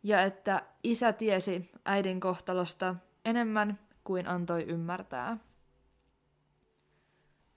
ja 0.03 0.21
että 0.21 0.61
isä 0.83 1.13
tiesi 1.13 1.71
äidin 1.85 2.19
kohtalosta 2.19 2.95
enemmän 3.25 3.79
kuin 4.03 4.27
antoi 4.27 4.63
ymmärtää. 4.63 5.37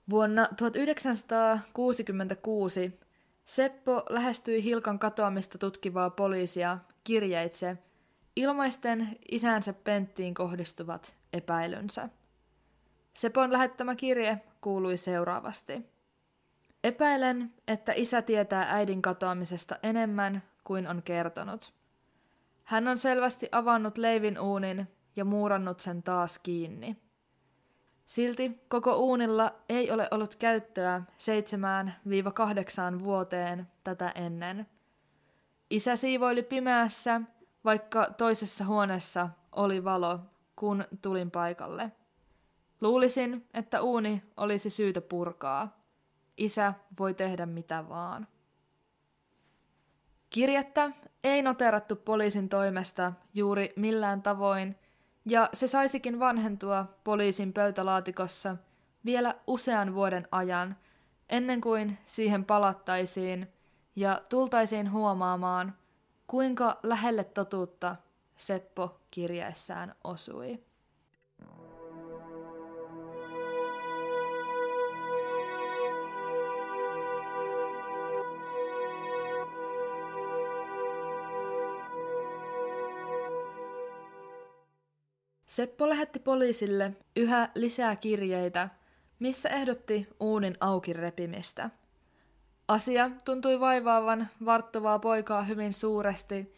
Vuonna 0.09 0.47
1966 0.57 2.99
Seppo 3.45 4.03
lähestyi 4.09 4.63
Hilkan 4.63 4.99
katoamista 4.99 5.57
tutkivaa 5.57 6.09
poliisia 6.09 6.77
kirjeitse 7.03 7.77
ilmaisten 8.35 9.17
isänsä 9.31 9.73
Penttiin 9.73 10.33
kohdistuvat 10.33 11.15
epäilynsä. 11.33 12.09
Sepon 13.13 13.51
lähettämä 13.53 13.95
kirje 13.95 14.41
kuului 14.61 14.97
seuraavasti. 14.97 15.85
Epäilen, 16.83 17.53
että 17.67 17.93
isä 17.95 18.21
tietää 18.21 18.65
äidin 18.69 19.01
katoamisesta 19.01 19.75
enemmän 19.83 20.43
kuin 20.63 20.87
on 20.87 21.01
kertonut. 21.03 21.73
Hän 22.63 22.87
on 22.87 22.97
selvästi 22.97 23.49
avannut 23.51 23.97
leivin 23.97 24.39
uunin 24.39 24.87
ja 25.15 25.25
muurannut 25.25 25.79
sen 25.79 26.03
taas 26.03 26.39
kiinni. 26.39 26.97
Silti 28.05 28.61
koko 28.67 28.97
uunilla 28.97 29.55
ei 29.69 29.91
ole 29.91 30.07
ollut 30.11 30.35
käyttöä 30.35 31.01
7-8 32.99 33.03
vuoteen 33.03 33.67
tätä 33.83 34.11
ennen. 34.15 34.67
Isä 35.69 35.95
siivoili 35.95 36.43
pimeässä, 36.43 37.21
vaikka 37.65 38.07
toisessa 38.17 38.65
huoneessa 38.65 39.29
oli 39.51 39.83
valo, 39.83 40.19
kun 40.55 40.85
tulin 41.01 41.31
paikalle. 41.31 41.91
Luulisin, 42.81 43.47
että 43.53 43.81
uuni 43.81 44.23
olisi 44.37 44.69
syytä 44.69 45.01
purkaa. 45.01 45.85
Isä 46.37 46.73
voi 46.99 47.13
tehdä 47.13 47.45
mitä 47.45 47.89
vaan. 47.89 48.27
Kirjettä 50.29 50.91
ei 51.23 51.41
noterattu 51.41 51.95
poliisin 51.95 52.49
toimesta 52.49 53.13
juuri 53.33 53.73
millään 53.75 54.21
tavoin, 54.21 54.75
ja 55.25 55.49
se 55.53 55.67
saisikin 55.67 56.19
vanhentua 56.19 56.85
poliisin 57.03 57.53
pöytälaatikossa 57.53 58.57
vielä 59.05 59.35
usean 59.47 59.93
vuoden 59.93 60.27
ajan, 60.31 60.77
ennen 61.29 61.61
kuin 61.61 61.97
siihen 62.05 62.45
palattaisiin 62.45 63.47
ja 63.95 64.21
tultaisiin 64.29 64.91
huomaamaan, 64.91 65.73
kuinka 66.27 66.79
lähelle 66.83 67.23
totuutta 67.23 67.95
Seppo 68.35 68.99
kirjeessään 69.11 69.95
osui. 70.03 70.63
Seppo 85.55 85.89
lähetti 85.89 86.19
poliisille 86.19 86.93
yhä 87.15 87.49
lisää 87.55 87.95
kirjeitä, 87.95 88.69
missä 89.19 89.49
ehdotti 89.49 90.07
uunin 90.19 90.57
auki 90.59 90.93
repimistä. 90.93 91.69
Asia 92.67 93.11
tuntui 93.25 93.59
vaivaavan 93.59 94.27
varttuvaa 94.45 94.99
poikaa 94.99 95.43
hyvin 95.43 95.73
suuresti, 95.73 96.53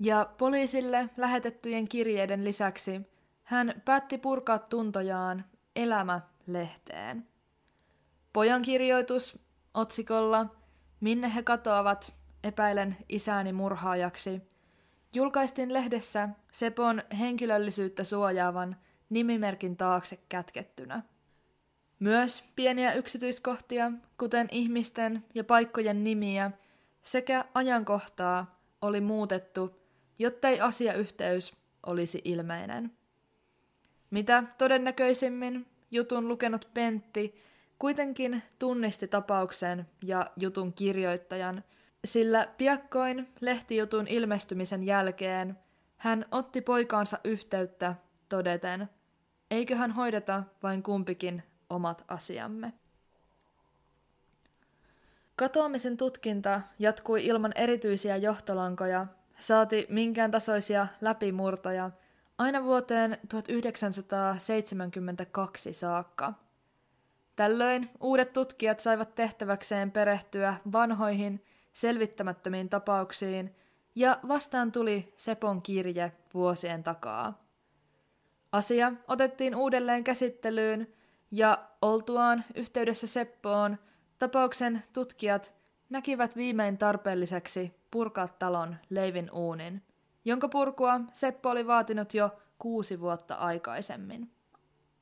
ja 0.00 0.30
poliisille 0.38 1.08
lähetettyjen 1.16 1.88
kirjeiden 1.88 2.44
lisäksi 2.44 3.00
hän 3.42 3.82
päätti 3.84 4.18
purkaa 4.18 4.58
tuntojaan 4.58 5.44
Elämä-lehteen. 5.76 7.26
Pojan 8.32 8.62
kirjoitus 8.62 9.38
otsikolla 9.74 10.46
Minne 11.00 11.34
he 11.34 11.42
katoavat, 11.42 12.12
epäilen 12.44 12.96
isäni 13.08 13.52
murhaajaksi– 13.52 14.42
Julkaistiin 15.14 15.72
lehdessä 15.72 16.28
Sepon 16.52 17.02
henkilöllisyyttä 17.18 18.04
suojaavan 18.04 18.76
nimimerkin 19.10 19.76
taakse 19.76 20.18
kätkettynä. 20.28 21.02
Myös 21.98 22.44
pieniä 22.56 22.92
yksityiskohtia, 22.92 23.92
kuten 24.18 24.48
ihmisten 24.50 25.24
ja 25.34 25.44
paikkojen 25.44 26.04
nimiä 26.04 26.50
sekä 27.04 27.44
ajankohtaa, 27.54 28.60
oli 28.82 29.00
muutettu, 29.00 29.80
jottei 30.18 30.60
asiayhteys 30.60 31.56
olisi 31.86 32.20
ilmeinen. 32.24 32.92
Mitä 34.10 34.44
todennäköisimmin 34.58 35.66
jutun 35.90 36.28
lukenut 36.28 36.68
Pentti 36.74 37.42
kuitenkin 37.78 38.42
tunnisti 38.58 39.08
tapauksen 39.08 39.86
ja 40.02 40.30
jutun 40.36 40.72
kirjoittajan– 40.72 41.64
sillä 42.04 42.48
piakkoin 42.58 43.28
lehtijutun 43.40 44.08
ilmestymisen 44.08 44.82
jälkeen 44.82 45.58
hän 45.96 46.24
otti 46.30 46.60
poikaansa 46.60 47.18
yhteyttä 47.24 47.94
todeten, 48.28 48.88
eiköhän 49.50 49.90
hoideta 49.90 50.42
vain 50.62 50.82
kumpikin 50.82 51.42
omat 51.70 52.04
asiamme. 52.08 52.72
Katoamisen 55.36 55.96
tutkinta 55.96 56.60
jatkui 56.78 57.26
ilman 57.26 57.52
erityisiä 57.54 58.16
johtolankoja, 58.16 59.06
saati 59.38 59.86
minkään 59.88 60.30
tasoisia 60.30 60.86
läpimurtoja, 61.00 61.90
aina 62.38 62.64
vuoteen 62.64 63.18
1972 63.28 65.72
saakka. 65.72 66.32
Tällöin 67.36 67.90
uudet 68.00 68.32
tutkijat 68.32 68.80
saivat 68.80 69.14
tehtäväkseen 69.14 69.90
perehtyä 69.90 70.54
vanhoihin 70.72 71.44
selvittämättömiin 71.72 72.68
tapauksiin, 72.68 73.56
ja 73.94 74.20
vastaan 74.28 74.72
tuli 74.72 75.14
Sepon 75.16 75.62
kirje 75.62 76.12
vuosien 76.34 76.82
takaa. 76.84 77.44
Asia 78.52 78.92
otettiin 79.08 79.56
uudelleen 79.56 80.04
käsittelyyn, 80.04 80.92
ja 81.30 81.58
oltuaan 81.82 82.44
yhteydessä 82.54 83.06
Seppoon, 83.06 83.78
tapauksen 84.18 84.82
tutkijat 84.92 85.54
näkivät 85.88 86.36
viimein 86.36 86.78
tarpeelliseksi 86.78 87.74
purkaa 87.90 88.28
talon 88.28 88.76
leivin 88.90 89.30
uunin, 89.32 89.82
jonka 90.24 90.48
purkua 90.48 91.00
Seppo 91.12 91.50
oli 91.50 91.66
vaatinut 91.66 92.14
jo 92.14 92.30
kuusi 92.58 93.00
vuotta 93.00 93.34
aikaisemmin. 93.34 94.30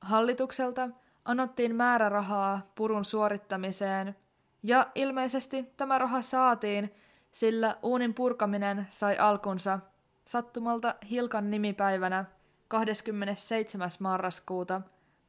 Hallitukselta 0.00 0.88
anottiin 1.24 1.76
määrärahaa 1.76 2.72
purun 2.74 3.04
suorittamiseen– 3.04 4.16
ja 4.62 4.86
ilmeisesti 4.94 5.62
tämä 5.76 5.98
raha 5.98 6.22
saatiin, 6.22 6.94
sillä 7.32 7.76
uunin 7.82 8.14
purkaminen 8.14 8.86
sai 8.90 9.18
alkunsa 9.18 9.78
sattumalta 10.24 10.94
Hilkan 11.10 11.50
nimipäivänä 11.50 12.24
27. 12.68 13.90
marraskuuta 14.00 14.80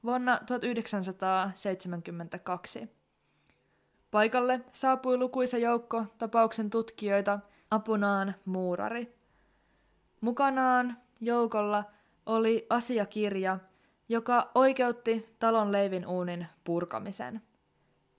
vuonna 0.03 0.39
1972. 0.45 2.89
Paikalle 4.11 4.61
saapui 4.71 5.17
lukuisa 5.17 5.57
joukko 5.57 6.05
tapauksen 6.17 6.69
tutkijoita 6.69 7.39
apunaan 7.71 8.35
muurari. 8.45 9.15
Mukanaan 10.21 10.97
joukolla 11.21 11.83
oli 12.25 12.65
asiakirja, 12.69 13.59
joka 14.09 14.51
oikeutti 14.55 15.35
talon 15.39 15.71
leivin 15.71 16.07
uunin 16.07 16.47
purkamisen. 16.63 17.41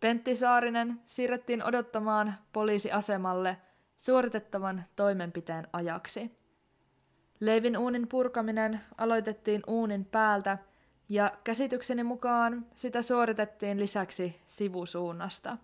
Pentti 0.01 0.36
Saarinen 0.36 1.01
siirrettiin 1.07 1.64
odottamaan 1.64 2.34
poliisiasemalle 2.53 3.57
suoritettavan 3.96 4.84
toimenpiteen 4.96 5.68
ajaksi. 5.72 6.38
Leivin 7.40 7.78
uunin 7.78 8.09
purkaminen 8.09 8.80
aloitettiin 8.98 9.62
uunin 9.66 10.05
päältä 10.05 10.59
ja 11.09 11.32
käsitykseni 11.44 12.05
mukaan 12.05 12.66
sitä 12.76 13.03
suoritettiin 13.03 13.80
lisäksi 13.80 14.40
sivusuunnasta. 14.46 15.57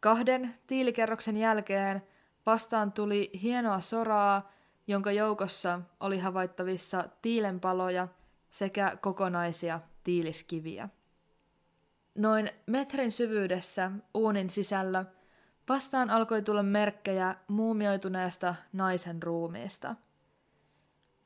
Kahden 0.00 0.54
tiilikerroksen 0.66 1.36
jälkeen 1.36 2.02
vastaan 2.46 2.92
tuli 2.92 3.30
hienoa 3.42 3.80
soraa, 3.80 4.52
jonka 4.86 5.12
joukossa 5.12 5.80
oli 6.00 6.18
havaittavissa 6.18 7.08
tiilenpaloja 7.22 8.08
sekä 8.50 8.96
kokonaisia 9.00 9.80
tiiliskiviä. 10.04 10.88
Noin 12.14 12.50
metrin 12.66 13.12
syvyydessä 13.12 13.90
uunin 14.14 14.50
sisällä 14.50 15.04
vastaan 15.68 16.10
alkoi 16.10 16.42
tulla 16.42 16.62
merkkejä 16.62 17.34
muumioituneesta 17.48 18.54
naisen 18.72 19.22
ruumiista. 19.22 19.94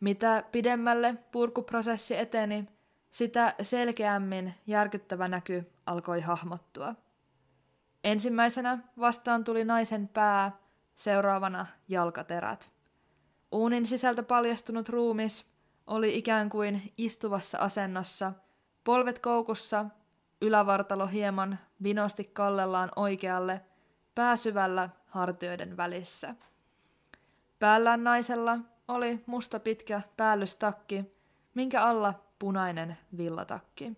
Mitä 0.01 0.45
pidemmälle 0.53 1.15
purkuprosessi 1.33 2.17
eteni, 2.17 2.69
sitä 3.11 3.55
selkeämmin 3.63 4.55
järkyttävä 4.67 5.29
näky 5.29 5.73
alkoi 5.87 6.21
hahmottua. 6.21 6.95
Ensimmäisenä 8.05 8.79
vastaan 8.99 9.45
tuli 9.45 9.65
naisen 9.65 10.09
pää, 10.09 10.53
seuraavana 10.95 11.67
jalkaterät. 11.89 12.71
Uunin 13.53 13.87
sisältä 13.87 14.23
paljastunut 14.23 14.89
ruumis 14.89 15.47
oli 15.87 16.19
ikään 16.19 16.51
kuin 16.51 16.93
istuvassa 16.97 17.59
asennossa, 17.59 18.33
polvet 18.85 19.19
koukussa, 19.19 19.87
ylävartalo 20.41 21.07
hieman 21.07 21.59
vinosti 21.83 22.25
kallellaan 22.25 22.91
oikealle, 22.97 23.61
pääsyvällä 24.15 24.89
hartioiden 25.07 25.77
välissä. 25.77 26.35
Päällään 27.59 28.05
naisella 28.05 28.59
oli 28.89 29.23
musta 29.27 29.61
pitkä 29.61 30.03
päällystakki, 30.17 31.05
minkä 31.55 31.83
alla 31.83 32.15
punainen 32.39 32.99
villatakki. 33.17 33.93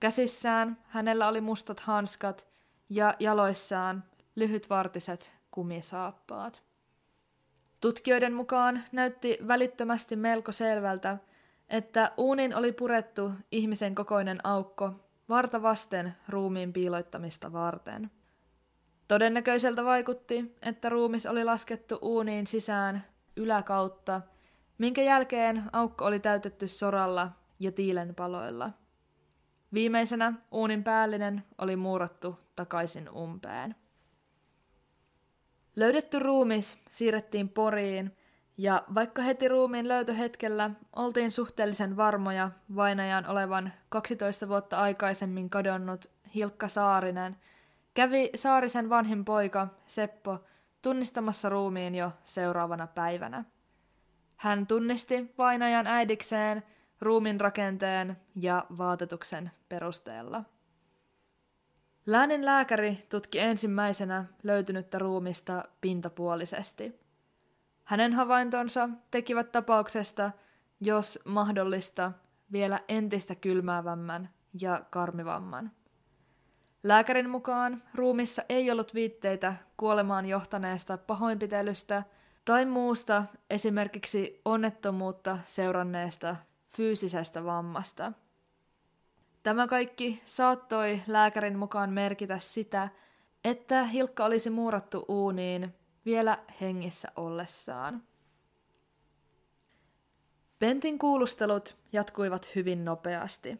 Käsissään 0.00 0.78
hänellä 0.88 1.28
oli 1.28 1.40
mustat 1.40 1.80
hanskat 1.80 2.48
ja 2.88 3.14
jaloissaan 3.18 4.04
lyhytvartiset 4.36 5.32
kumisaappaat. 5.50 6.62
Tutkijoiden 7.80 8.34
mukaan 8.34 8.82
näytti 8.92 9.38
välittömästi 9.48 10.16
melko 10.16 10.52
selvältä, 10.52 11.18
että 11.68 12.12
uunin 12.16 12.56
oli 12.56 12.72
purettu 12.72 13.32
ihmisen 13.50 13.94
kokoinen 13.94 14.46
aukko 14.46 15.09
varta 15.30 15.62
vasten 15.62 16.14
ruumiin 16.28 16.72
piiloittamista 16.72 17.52
varten. 17.52 18.10
Todennäköiseltä 19.08 19.84
vaikutti, 19.84 20.56
että 20.62 20.88
ruumis 20.88 21.26
oli 21.26 21.44
laskettu 21.44 21.98
uuniin 22.02 22.46
sisään 22.46 23.04
yläkautta, 23.36 24.20
minkä 24.78 25.02
jälkeen 25.02 25.62
aukko 25.72 26.04
oli 26.04 26.20
täytetty 26.20 26.68
soralla 26.68 27.30
ja 27.60 27.72
tiilenpaloilla. 27.72 28.70
Viimeisenä 29.74 30.32
uunin 30.50 30.84
päällinen 30.84 31.44
oli 31.58 31.76
muurattu 31.76 32.38
takaisin 32.56 33.10
umpeen. 33.10 33.74
Löydetty 35.76 36.18
ruumis 36.18 36.78
siirrettiin 36.90 37.48
Poriin, 37.48 38.16
ja 38.60 38.84
vaikka 38.94 39.22
heti 39.22 39.48
ruumiin 39.48 39.88
löytöhetkellä 39.88 40.70
oltiin 40.96 41.30
suhteellisen 41.30 41.96
varmoja 41.96 42.50
vainajan 42.76 43.26
olevan 43.26 43.72
12 43.88 44.48
vuotta 44.48 44.76
aikaisemmin 44.76 45.50
kadonnut 45.50 46.10
Hilkka 46.34 46.68
Saarinen, 46.68 47.36
kävi 47.94 48.30
Saarisen 48.34 48.90
vanhin 48.90 49.24
poika 49.24 49.68
Seppo 49.86 50.44
tunnistamassa 50.82 51.48
ruumiin 51.48 51.94
jo 51.94 52.12
seuraavana 52.22 52.86
päivänä. 52.86 53.44
Hän 54.36 54.66
tunnisti 54.66 55.34
vainajan 55.38 55.86
äidikseen 55.86 56.62
ruumin 57.00 57.40
rakenteen 57.40 58.16
ja 58.36 58.66
vaatetuksen 58.78 59.50
perusteella. 59.68 60.44
Läänin 62.06 62.44
lääkäri 62.44 62.98
tutki 63.08 63.38
ensimmäisenä 63.38 64.24
löytynyttä 64.42 64.98
ruumista 64.98 65.64
pintapuolisesti. 65.80 66.99
Hänen 67.84 68.12
havaintonsa 68.12 68.88
tekivät 69.10 69.52
tapauksesta, 69.52 70.30
jos 70.80 71.18
mahdollista, 71.24 72.12
vielä 72.52 72.80
entistä 72.88 73.34
kylmäävämmän 73.34 74.30
ja 74.60 74.84
karmivamman. 74.90 75.70
Lääkärin 76.82 77.30
mukaan 77.30 77.82
ruumissa 77.94 78.42
ei 78.48 78.70
ollut 78.70 78.94
viitteitä 78.94 79.54
kuolemaan 79.76 80.26
johtaneesta 80.26 80.98
pahoinpitelystä 80.98 82.02
tai 82.44 82.66
muusta 82.66 83.24
esimerkiksi 83.50 84.40
onnettomuutta 84.44 85.38
seuranneesta 85.44 86.36
fyysisestä 86.76 87.44
vammasta– 87.44 88.12
Tämä 89.42 89.66
kaikki 89.66 90.22
saattoi 90.24 91.00
lääkärin 91.06 91.58
mukaan 91.58 91.90
merkitä 91.90 92.38
sitä, 92.38 92.88
että 93.44 93.84
Hilkka 93.84 94.24
olisi 94.24 94.50
muurattu 94.50 95.04
uuniin 95.08 95.74
vielä 96.06 96.38
hengissä 96.60 97.08
ollessaan. 97.16 98.02
Pentin 100.58 100.98
kuulustelut 100.98 101.76
jatkuivat 101.92 102.54
hyvin 102.54 102.84
nopeasti. 102.84 103.58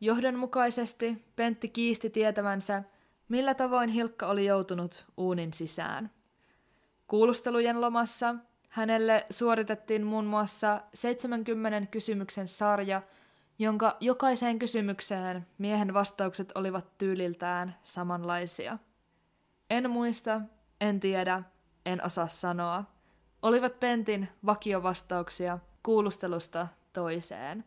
Johdonmukaisesti 0.00 1.24
Pentti 1.36 1.68
kiisti 1.68 2.10
tietävänsä, 2.10 2.82
millä 3.28 3.54
tavoin 3.54 3.90
Hilkka 3.90 4.26
oli 4.26 4.46
joutunut 4.46 5.04
uunin 5.16 5.52
sisään. 5.52 6.10
Kuulustelujen 7.06 7.80
lomassa 7.80 8.34
hänelle 8.68 9.26
suoritettiin 9.30 10.04
muun 10.04 10.24
muassa 10.24 10.80
70 10.94 11.90
kysymyksen 11.90 12.48
sarja– 12.48 13.02
jonka 13.62 13.96
jokaiseen 14.00 14.58
kysymykseen 14.58 15.46
miehen 15.58 15.94
vastaukset 15.94 16.52
olivat 16.54 16.98
tyyliltään 16.98 17.74
samanlaisia. 17.82 18.78
En 19.70 19.90
muista, 19.90 20.40
en 20.82 21.00
tiedä, 21.00 21.42
en 21.86 22.06
osaa 22.06 22.28
sanoa. 22.28 22.84
Olivat 23.42 23.80
Pentin 23.80 24.28
vakiovastauksia 24.46 25.58
kuulustelusta 25.82 26.68
toiseen. 26.92 27.64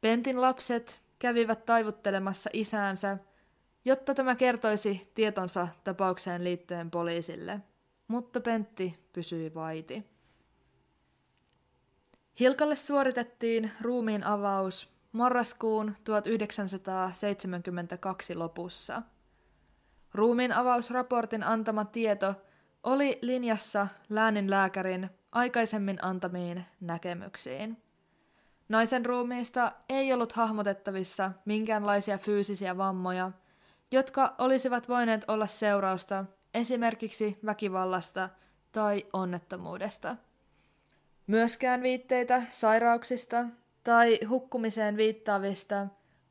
Pentin 0.00 0.40
lapset 0.40 1.02
kävivät 1.18 1.66
taivuttelemassa 1.66 2.50
isäänsä, 2.52 3.18
jotta 3.84 4.14
tämä 4.14 4.34
kertoisi 4.34 5.10
tietonsa 5.14 5.68
tapaukseen 5.84 6.44
liittyen 6.44 6.90
poliisille, 6.90 7.60
mutta 8.08 8.40
Pentti 8.40 8.98
pysyi 9.12 9.54
vaiti. 9.54 10.04
Hilkalle 12.40 12.76
suoritettiin 12.76 13.70
ruumiin 13.80 14.24
avaus 14.24 14.88
marraskuun 15.12 15.94
1972 16.04 18.34
lopussa. 18.34 19.02
Ruumiin 20.14 20.52
avausraportin 20.52 21.42
antama 21.42 21.84
tieto 21.84 22.34
oli 22.82 23.18
linjassa 23.22 23.88
lääninlääkärin 24.08 25.10
aikaisemmin 25.32 26.04
antamiin 26.04 26.64
näkemyksiin. 26.80 27.82
Naisen 28.68 29.06
ruumiista 29.06 29.72
ei 29.88 30.12
ollut 30.12 30.32
hahmotettavissa 30.32 31.32
minkäänlaisia 31.44 32.18
fyysisiä 32.18 32.76
vammoja, 32.76 33.30
jotka 33.90 34.34
olisivat 34.38 34.88
voineet 34.88 35.24
olla 35.28 35.46
seurausta 35.46 36.24
esimerkiksi 36.54 37.38
väkivallasta 37.46 38.28
tai 38.72 39.06
onnettomuudesta. 39.12 40.16
Myöskään 41.26 41.82
viitteitä 41.82 42.42
sairauksista 42.50 43.44
tai 43.84 44.18
hukkumiseen 44.28 44.96
viittaavista 44.96 45.86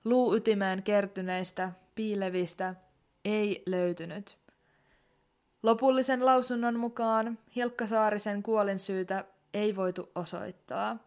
luuytimeen 0.06 0.84
kertyneistä 0.84 1.72
piilevistä 1.96 2.76
ei 3.26 3.64
löytynyt. 3.66 4.38
Lopullisen 5.64 6.26
lausunnon 6.26 6.80
mukaan 6.80 7.40
Hilkka 7.56 7.88
Saarisen 7.88 8.44
kuolinsyytä 8.44 9.26
ei 9.54 9.76
voitu 9.76 10.12
osoittaa. 10.16 10.98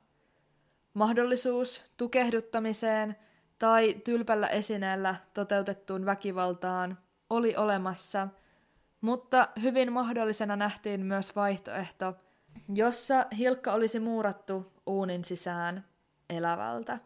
Mahdollisuus 0.95 1.85
tukehduttamiseen 1.97 3.17
tai 3.59 3.95
tylpällä 4.05 4.49
esineellä 4.49 5.17
toteutettuun 5.35 6.07
väkivaltaan 6.07 6.99
oli 7.31 7.57
olemassa, 7.57 8.29
mutta 9.01 9.49
hyvin 9.62 9.93
mahdollisena 9.93 10.57
nähtiin 10.57 11.07
myös 11.07 11.37
vaihtoehto– 11.37 12.15
jossa 12.75 13.27
Hilkka 13.39 13.73
olisi 13.73 14.01
muurattu 14.01 14.73
uunin 14.87 15.25
sisään 15.25 15.85
elävältä. 16.31 16.99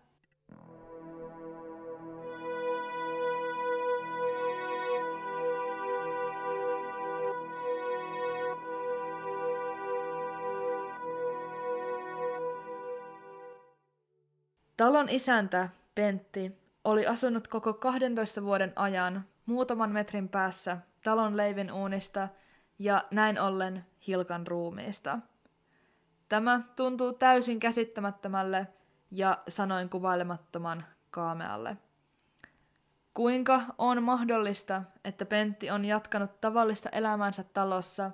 Talon 14.78 15.08
isäntä, 15.08 15.68
Pentti, 15.94 16.58
oli 16.84 17.06
asunut 17.06 17.48
koko 17.48 17.74
12 17.74 18.42
vuoden 18.42 18.72
ajan 18.76 19.24
muutaman 19.46 19.90
metrin 19.90 20.28
päässä 20.28 20.78
talon 21.04 21.36
leivin 21.36 21.72
uunista 21.72 22.28
ja 22.78 23.04
näin 23.10 23.40
ollen 23.40 23.86
Hilkan 24.06 24.46
ruumiista– 24.46 25.18
Tämä 26.28 26.60
tuntuu 26.76 27.12
täysin 27.12 27.60
käsittämättömälle 27.60 28.66
ja 29.10 29.38
sanoin 29.48 29.88
kuvailemattoman 29.88 30.84
kaamealle. 31.10 31.76
Kuinka 33.14 33.60
on 33.78 34.02
mahdollista, 34.02 34.82
että 35.04 35.24
Pentti 35.26 35.70
on 35.70 35.84
jatkanut 35.84 36.40
tavallista 36.40 36.88
elämänsä 36.88 37.44
talossa, 37.44 38.10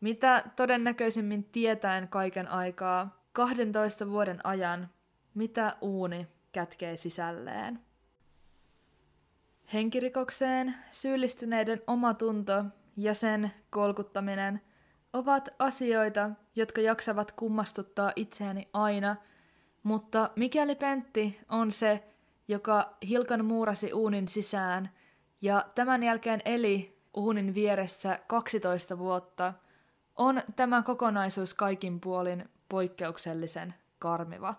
mitä 0.00 0.44
todennäköisimmin 0.56 1.44
tietäen 1.44 2.08
kaiken 2.08 2.48
aikaa, 2.48 3.22
12 3.32 4.10
vuoden 4.10 4.46
ajan, 4.46 4.88
mitä 5.34 5.76
uuni 5.80 6.28
kätkee 6.52 6.96
sisälleen? 6.96 7.80
Henkirikokseen 9.72 10.74
syyllistyneiden 10.90 11.82
omatunto 11.86 12.64
ja 12.96 13.14
sen 13.14 13.50
kolkuttaminen– 13.70 14.60
ovat 15.14 15.48
asioita, 15.58 16.30
jotka 16.56 16.80
jaksavat 16.80 17.32
kummastuttaa 17.32 18.12
itseäni 18.16 18.68
aina, 18.72 19.16
mutta 19.82 20.30
mikäli 20.36 20.74
Pentti 20.74 21.40
on 21.48 21.72
se, 21.72 22.04
joka 22.48 22.96
Hilkan 23.08 23.44
muurasi 23.44 23.92
uunin 23.92 24.28
sisään 24.28 24.90
ja 25.40 25.64
tämän 25.74 26.02
jälkeen 26.02 26.42
eli 26.44 26.98
uunin 27.16 27.54
vieressä 27.54 28.18
12 28.26 28.98
vuotta, 28.98 29.54
on 30.16 30.42
tämä 30.56 30.82
kokonaisuus 30.82 31.54
kaikin 31.54 32.00
puolin 32.00 32.48
poikkeuksellisen 32.68 33.74
karmiva. 33.98 34.54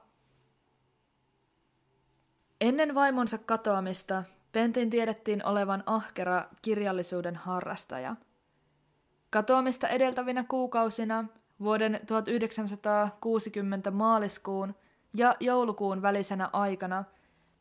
Ennen 2.65 2.95
vaimonsa 2.95 3.37
katoamista 3.37 4.23
Pentin 4.51 4.89
tiedettiin 4.89 5.45
olevan 5.45 5.83
ahkera 5.85 6.45
kirjallisuuden 6.61 7.35
harrastaja. 7.35 8.15
Katoamista 9.29 9.87
edeltävinä 9.87 10.45
kuukausina 10.49 11.25
vuoden 11.59 11.99
1960 12.07 13.91
maaliskuun 13.91 14.75
ja 15.13 15.35
joulukuun 15.39 16.01
välisenä 16.01 16.49
aikana 16.53 17.03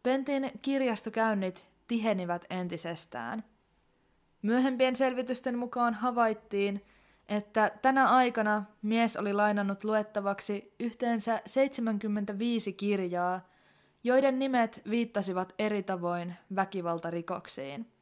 Pentin 0.02 0.50
kirjastokäynnit 0.62 1.68
tihenivät 1.88 2.44
entisestään. 2.50 3.44
Myöhempien 4.42 4.96
selvitysten 4.96 5.58
mukaan 5.58 5.94
havaittiin, 5.94 6.84
että 7.28 7.70
tänä 7.82 8.08
aikana 8.08 8.64
mies 8.82 9.16
oli 9.16 9.32
lainannut 9.32 9.84
luettavaksi 9.84 10.74
yhteensä 10.80 11.42
75 11.46 12.72
kirjaa, 12.72 13.53
joiden 14.04 14.38
nimet 14.38 14.82
viittasivat 14.90 15.54
eri 15.58 15.82
tavoin 15.82 16.34
väkivaltarikoksiin. 16.56 17.92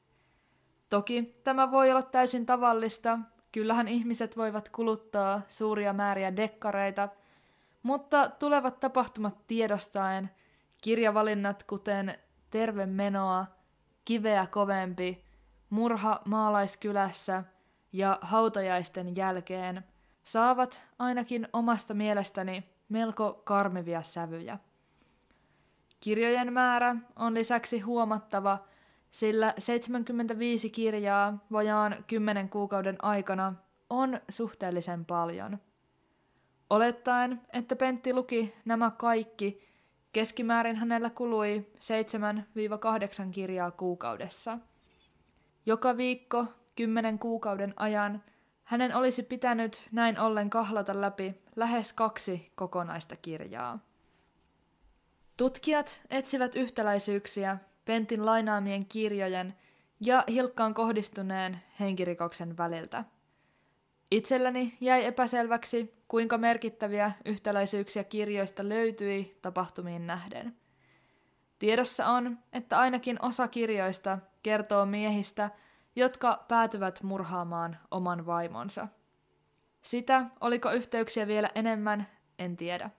Toki 0.89 1.41
tämä 1.45 1.71
voi 1.71 1.91
olla 1.91 2.03
täysin 2.03 2.47
tavallista, 2.47 3.19
kyllähän 3.53 3.89
ihmiset 3.89 4.37
voivat 4.37 4.69
kuluttaa 4.69 5.41
suuria 5.49 5.93
määriä 5.93 6.37
dekkareita, 6.37 7.09
mutta 7.83 8.31
tulevat 8.39 8.81
tapahtumat 8.81 9.47
tiedostaen, 9.47 10.31
kirjavalinnat 10.83 11.63
kuten 11.63 12.19
Terve 12.51 12.87
menoa, 12.87 13.47
Kiveä 14.05 14.47
kovempi, 14.47 15.25
Murha 15.71 16.23
maalaiskylässä 16.25 17.45
ja 17.93 18.19
Hautajaisten 18.21 19.17
jälkeen 19.17 19.85
saavat 20.25 20.83
ainakin 20.99 21.49
omasta 21.53 21.95
mielestäni 21.95 22.65
melko 22.89 23.43
karmivia 23.45 24.03
sävyjä. 24.03 24.59
Kirjojen 26.03 26.53
määrä 26.53 26.97
on 27.17 27.35
lisäksi 27.35 27.81
huomattava, 27.81 28.59
sillä 29.11 29.55
75 29.59 30.71
kirjaa 30.71 31.39
vajaan 31.53 32.05
10 32.07 32.49
kuukauden 32.49 33.05
aikana 33.05 33.55
on 33.91 34.21
suhteellisen 34.29 35.05
paljon. 35.05 35.59
Olettaen, 36.71 37.41
että 37.53 37.77
Pentti 37.77 38.15
luki 38.15 38.55
nämä 38.65 38.91
kaikki, 38.91 39.69
keskimäärin 40.13 40.77
hänellä 40.77 41.11
kului 41.11 41.67
7-8 43.27 43.31
kirjaa 43.31 43.71
kuukaudessa. 43.71 44.59
Joka 45.67 45.97
viikko 45.97 46.47
10 46.77 47.19
kuukauden 47.19 47.75
ajan 47.77 48.23
hänen 48.65 48.97
olisi 48.97 49.23
pitänyt 49.23 49.89
näin 49.93 50.21
ollen 50.21 50.51
kahlata 50.51 51.01
läpi 51.01 51.35
lähes 51.57 51.93
kaksi 51.93 52.53
kokonaista 52.55 53.17
kirjaa. 53.17 53.92
Tutkijat 55.37 56.03
etsivät 56.11 56.55
yhtäläisyyksiä 56.55 57.59
Pentin 57.85 58.27
lainaamien 58.27 58.87
kirjojen 58.87 59.55
ja 60.01 60.25
Hilkkaan 60.29 60.75
kohdistuneen 60.75 61.61
henkirikoksen 61.81 62.57
väliltä. 62.57 63.05
Itselläni 64.11 64.77
jäi 64.81 65.05
epäselväksi, 65.05 65.95
kuinka 66.09 66.39
merkittäviä 66.39 67.13
yhtäläisyyksiä 67.25 68.05
kirjoista 68.05 68.69
löytyi 68.69 69.39
tapahtumiin 69.43 70.07
nähden. 70.07 70.57
Tiedossa 71.59 72.07
on, 72.07 72.39
että 72.53 72.79
ainakin 72.79 73.23
osa 73.23 73.49
kirjoista 73.49 74.19
kertoo 74.43 74.87
miehistä, 74.87 75.51
jotka 75.97 76.45
päätyvät 76.49 77.03
murhaamaan 77.03 77.79
oman 77.91 78.27
vaimonsa. 78.27 78.89
Sitä, 79.83 80.27
oliko 80.41 80.71
yhteyksiä 80.71 81.27
vielä 81.27 81.51
enemmän, 81.55 82.07
en 82.39 82.57
tiedä. 82.57 82.91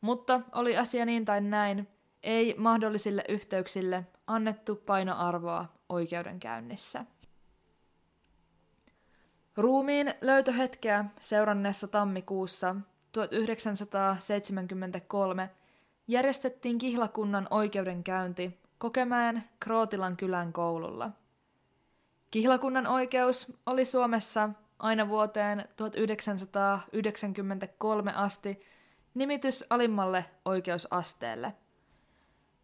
Mutta 0.00 0.40
oli 0.52 0.76
asia 0.76 1.06
niin 1.06 1.24
tai 1.24 1.40
näin, 1.40 1.88
ei 2.22 2.54
mahdollisille 2.58 3.24
yhteyksille 3.28 4.06
annettu 4.26 4.76
painoarvoa 4.76 5.66
oikeudenkäynnissä. 5.88 7.04
Ruumiin 9.56 10.14
löytöhetkeä 10.20 11.04
seuranneessa 11.20 11.88
tammikuussa 11.88 12.76
1973 13.12 15.50
järjestettiin 16.08 16.78
kihlakunnan 16.78 17.46
oikeudenkäynti 17.50 18.60
Kokemään 18.78 19.48
Krootilan 19.60 20.16
kylän 20.16 20.52
koululla. 20.52 21.10
Kihlakunnan 22.30 22.86
oikeus 22.86 23.52
oli 23.66 23.84
Suomessa 23.84 24.50
aina 24.78 25.08
vuoteen 25.08 25.68
1993 25.76 28.12
asti 28.12 28.60
nimitys 29.14 29.64
alimmalle 29.70 30.24
oikeusasteelle. 30.44 31.54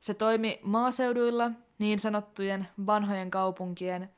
Se 0.00 0.14
toimi 0.14 0.60
maaseuduilla 0.62 1.50
niin 1.78 1.98
sanottujen 1.98 2.68
vanhojen 2.86 3.30
kaupunkien, 3.30 4.10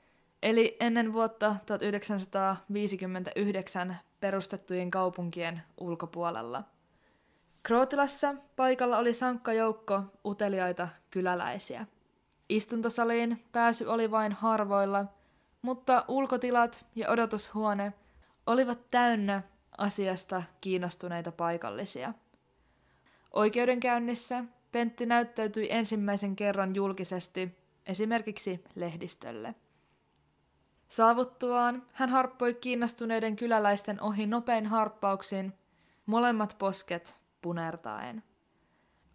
eli 0.42 0.76
ennen 0.80 1.12
vuotta 1.12 1.56
1959 1.66 3.96
perustettujen 4.20 4.90
kaupunkien 4.90 5.62
ulkopuolella. 5.80 6.64
Krootilassa 7.62 8.34
paikalla 8.56 8.98
oli 8.98 9.14
sankka 9.14 9.52
joukko 9.52 10.02
uteliaita 10.24 10.88
kyläläisiä. 11.10 11.86
Istuntosaliin 12.48 13.44
pääsy 13.52 13.86
oli 13.86 14.10
vain 14.10 14.32
harvoilla, 14.32 15.04
mutta 15.62 16.04
ulkotilat 16.08 16.84
ja 16.94 17.10
odotushuone 17.10 17.92
olivat 18.46 18.90
täynnä 18.90 19.42
asiasta 19.78 20.42
kiinnostuneita 20.60 21.32
paikallisia. 21.32 22.14
Oikeudenkäynnissä 23.30 24.44
Pentti 24.72 25.06
näyttäytyi 25.06 25.68
ensimmäisen 25.70 26.36
kerran 26.36 26.74
julkisesti 26.74 27.58
esimerkiksi 27.86 28.64
lehdistölle. 28.74 29.54
Saavuttuaan 30.88 31.82
hän 31.92 32.10
harppoi 32.10 32.54
kiinnostuneiden 32.54 33.36
kyläläisten 33.36 34.02
ohi 34.02 34.26
nopein 34.26 34.66
harppauksin, 34.66 35.52
molemmat 36.06 36.56
posket 36.58 37.18
punertaen. 37.42 38.22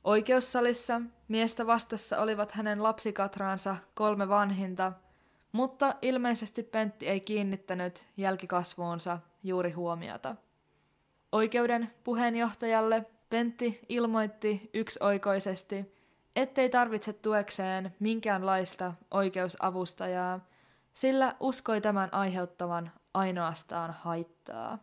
Oikeussalissa 0.03 1.01
miestä 1.27 1.67
vastassa 1.67 2.17
olivat 2.21 2.51
hänen 2.51 2.83
lapsikatraansa 2.83 3.75
kolme 3.95 4.29
vanhinta, 4.29 4.91
mutta 5.51 5.95
ilmeisesti 6.01 6.63
Pentti 6.63 7.07
ei 7.07 7.19
kiinnittänyt 7.19 8.05
jälkikasvuunsa 8.17 9.19
juuri 9.43 9.71
huomiota. 9.71 10.35
Oikeuden 11.33 11.91
puheenjohtajalle 12.03 13.05
Pentti 13.29 13.79
ilmoitti 13.89 14.69
yksioikoisesti, 14.73 15.93
ettei 16.35 16.69
tarvitse 16.69 17.13
tuekseen 17.13 17.95
minkäänlaista 17.99 18.93
oikeusavustajaa, 19.11 20.47
sillä 20.93 21.35
uskoi 21.39 21.81
tämän 21.81 22.09
aiheuttavan 22.11 22.91
ainoastaan 23.13 23.95
haittaa. 23.99 24.77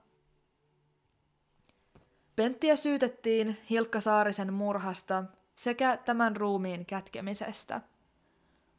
Penttiä 2.36 2.76
syytettiin 2.76 3.56
Hilkka 3.70 4.00
Saarisen 4.00 4.52
murhasta 4.52 5.24
sekä 5.56 5.96
tämän 5.96 6.36
ruumiin 6.36 6.86
kätkemisestä. 6.86 7.80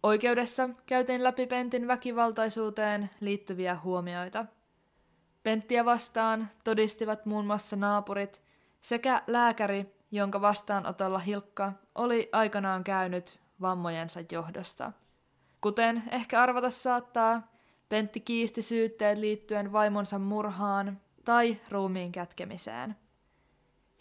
Oikeudessa 0.03 0.69
käytiin 0.85 1.23
läpi 1.23 1.47
Pentin 1.47 1.87
väkivaltaisuuteen 1.87 3.09
liittyviä 3.19 3.77
huomioita. 3.83 4.45
Penttiä 5.43 5.85
vastaan 5.85 6.49
todistivat 6.63 7.25
muun 7.25 7.45
muassa 7.45 7.75
naapurit 7.75 8.41
sekä 8.81 9.23
lääkäri, 9.27 9.95
jonka 10.11 10.41
vastaanotolla 10.41 11.19
Hilkka 11.19 11.73
oli 11.95 12.29
aikanaan 12.31 12.83
käynyt 12.83 13.39
vammojensa 13.61 14.19
johdosta. 14.31 14.91
Kuten 15.61 16.03
ehkä 16.11 16.41
arvata 16.41 16.69
saattaa, 16.69 17.51
Pentti 17.89 18.19
kiisti 18.19 18.61
syytteet 18.61 19.17
liittyen 19.17 19.71
vaimonsa 19.71 20.19
murhaan 20.19 21.01
tai 21.25 21.57
ruumiin 21.69 22.11
kätkemiseen. 22.11 22.95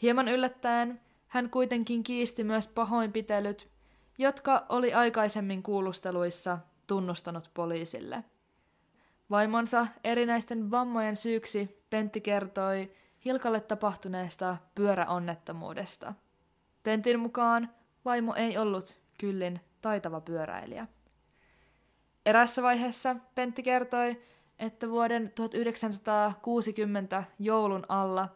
Hieman 0.03 0.29
yllättäen 0.29 1.01
hän 1.27 1.51
kuitenkin 1.51 2.03
kiisti 2.03 2.45
myös 2.45 2.67
pahoinpitelyt, 2.67 3.69
jotka 4.19 4.67
oli 4.69 4.95
aikaisemmin 4.95 5.63
kuulusteluissa 5.63 6.59
tunnustanut 6.87 7.51
poliisille. 7.55 8.25
Vaimonsa 9.31 9.87
erinäisten 10.05 10.71
vammojen 10.71 11.17
syyksi 11.17 11.85
Pentti 11.91 12.21
kertoi 12.21 12.93
Hilkalle 13.25 13.61
tapahtuneesta 13.61 14.57
pyöräonnettomuudesta. 14.75 16.15
Pentin 16.83 17.21
mukaan 17.21 17.71
vaimo 18.05 18.35
ei 18.35 18.59
ollut 18.59 18.97
kyllin 19.19 19.61
taitava 19.81 20.21
pyöräilijä. 20.21 20.87
Erässä 22.27 22.63
vaiheessa 22.63 23.17
Pentti 23.35 23.63
kertoi, 23.63 24.23
että 24.59 24.89
vuoden 24.91 25.33
1960 25.35 27.25
joulun 27.39 27.85
alla 27.89 28.29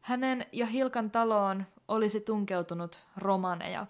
hänen 0.00 0.46
ja 0.52 0.66
Hilkan 0.66 1.10
taloon 1.10 1.66
olisi 1.88 2.20
tunkeutunut 2.20 3.06
romaneja, 3.16 3.86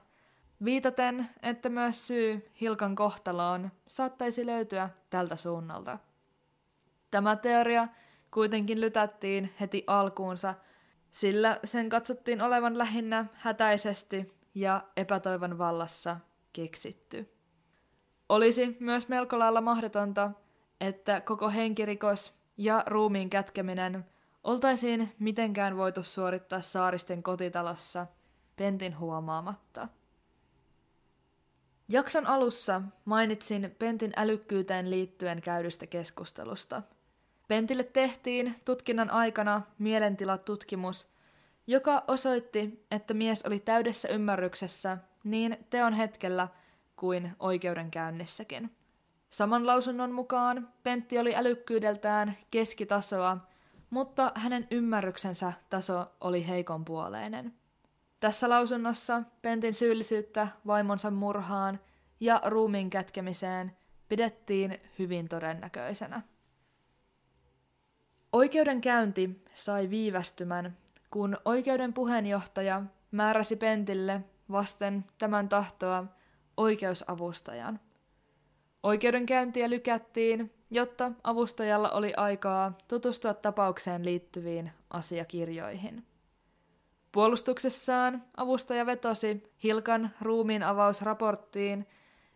viitaten, 0.64 1.28
että 1.42 1.68
myös 1.68 2.06
syy 2.06 2.50
Hilkan 2.60 2.94
kohtaloon 2.94 3.70
saattaisi 3.88 4.46
löytyä 4.46 4.90
tältä 5.10 5.36
suunnalta. 5.36 5.98
Tämä 7.10 7.36
teoria 7.36 7.88
kuitenkin 8.30 8.80
lytättiin 8.80 9.52
heti 9.60 9.84
alkuunsa, 9.86 10.54
sillä 11.10 11.60
sen 11.64 11.88
katsottiin 11.88 12.42
olevan 12.42 12.78
lähinnä 12.78 13.26
hätäisesti 13.32 14.34
ja 14.54 14.84
epätoivon 14.96 15.58
vallassa 15.58 16.16
keksitty. 16.52 17.34
Olisi 18.28 18.76
myös 18.80 19.08
melko 19.08 19.38
lailla 19.38 19.60
mahdotonta, 19.60 20.30
että 20.80 21.20
koko 21.20 21.50
henkirikos 21.50 22.34
ja 22.56 22.84
ruumiin 22.86 23.30
kätkeminen 23.30 24.06
oltaisiin 24.44 25.14
mitenkään 25.18 25.76
voitu 25.76 26.02
suorittaa 26.02 26.60
saaristen 26.60 27.22
kotitalossa 27.22 28.06
Pentin 28.56 28.98
huomaamatta. 28.98 29.88
Jakson 31.88 32.26
alussa 32.26 32.82
mainitsin 33.04 33.76
Pentin 33.78 34.12
älykkyyteen 34.16 34.90
liittyen 34.90 35.42
käydystä 35.42 35.86
keskustelusta. 35.86 36.82
Pentille 37.48 37.84
tehtiin 37.84 38.54
tutkinnan 38.64 39.10
aikana 39.10 39.62
mielentilatutkimus, 39.78 41.08
joka 41.66 42.04
osoitti, 42.08 42.84
että 42.90 43.14
mies 43.14 43.42
oli 43.42 43.60
täydessä 43.60 44.08
ymmärryksessä 44.08 44.98
niin 45.24 45.66
teon 45.70 45.92
hetkellä 45.92 46.48
kuin 46.96 47.32
oikeudenkäynnissäkin. 47.40 48.70
Saman 49.30 49.66
lausunnon 49.66 50.12
mukaan 50.12 50.68
Pentti 50.82 51.18
oli 51.18 51.36
älykkyydeltään 51.36 52.36
keskitasoa, 52.50 53.38
mutta 53.90 54.32
hänen 54.34 54.66
ymmärryksensä 54.70 55.52
taso 55.70 56.06
oli 56.20 56.48
heikonpuoleinen. 56.48 57.54
Tässä 58.20 58.48
lausunnossa 58.48 59.22
Pentin 59.42 59.74
syyllisyyttä 59.74 60.48
vaimonsa 60.66 61.10
murhaan 61.10 61.80
ja 62.20 62.42
ruumiin 62.44 62.90
kätkemiseen 62.90 63.76
pidettiin 64.08 64.80
hyvin 64.98 65.28
todennäköisenä. 65.28 66.22
Oikeudenkäynti 68.32 69.44
sai 69.54 69.90
viivästymän, 69.90 70.76
kun 71.10 71.36
oikeuden 71.44 71.92
puheenjohtaja 71.92 72.82
määräsi 73.10 73.56
Pentille 73.56 74.20
vasten 74.50 75.04
tämän 75.18 75.48
tahtoa 75.48 76.04
oikeusavustajan. 76.56 77.80
Oikeudenkäyntiä 78.82 79.70
lykättiin, 79.70 80.52
jotta 80.70 81.12
avustajalla 81.24 81.90
oli 81.90 82.12
aikaa 82.16 82.78
tutustua 82.88 83.34
tapaukseen 83.34 84.04
liittyviin 84.04 84.70
asiakirjoihin. 84.90 86.06
Puolustuksessaan 87.12 88.24
avustaja 88.36 88.86
vetosi 88.86 89.52
Hilkan 89.62 90.10
ruumiin 90.20 90.62
avausraporttiin 90.62 91.86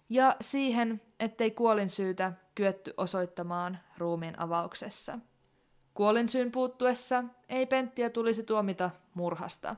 ja 0.08 0.36
siihen, 0.40 1.00
ettei 1.20 1.50
kuolinsyytä 1.50 2.32
kyetty 2.54 2.94
osoittamaan 2.96 3.78
ruumiin 3.98 4.38
avauksessa. 4.38 5.18
Kuolinsyyn 5.94 6.52
puuttuessa 6.52 7.24
ei 7.48 7.66
Penttiä 7.66 8.10
tulisi 8.10 8.42
tuomita 8.42 8.90
murhasta. 9.14 9.76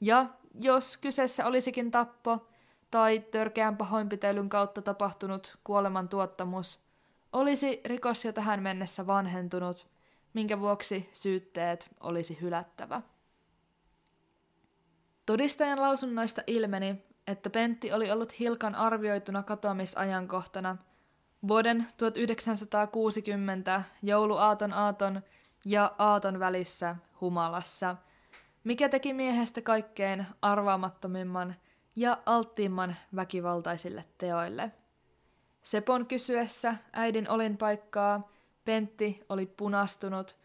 Ja 0.00 0.26
jos 0.60 0.96
kyseessä 0.96 1.46
olisikin 1.46 1.90
tappo 1.90 2.48
tai 2.90 3.20
törkeän 3.20 3.76
pahoinpitelyn 3.76 4.48
kautta 4.48 4.82
tapahtunut 4.82 5.58
kuoleman 5.64 6.08
tuottamus, 6.08 6.84
olisi 7.32 7.80
rikos 7.84 8.24
jo 8.24 8.32
tähän 8.32 8.62
mennessä 8.62 9.06
vanhentunut, 9.06 9.86
minkä 10.34 10.60
vuoksi 10.60 11.10
syytteet 11.12 11.88
olisi 12.00 12.38
hylättävä. 12.40 13.02
Todistajan 15.26 15.80
lausunnoista 15.80 16.42
ilmeni, 16.46 17.04
että 17.26 17.50
Pentti 17.50 17.92
oli 17.92 18.10
ollut 18.10 18.38
Hilkan 18.38 18.74
arvioituna 18.74 19.42
katoamisajankohtana 19.42 20.76
vuoden 21.48 21.86
1960 21.96 23.82
jouluaaton 24.02 24.72
aaton 24.72 25.22
ja 25.64 25.94
aaton 25.98 26.40
välissä 26.40 26.96
humalassa, 27.20 27.96
mikä 28.64 28.88
teki 28.88 29.12
miehestä 29.12 29.62
kaikkein 29.62 30.26
arvaamattomimman 30.42 31.54
ja 31.96 32.18
alttiimman 32.26 32.96
väkivaltaisille 33.16 34.04
teoille. 34.18 34.72
Sepon 35.62 36.06
kysyessä 36.06 36.76
äidin 36.92 37.30
olinpaikkaa 37.30 38.30
Pentti 38.64 39.20
oli 39.28 39.46
punastunut 39.46 40.36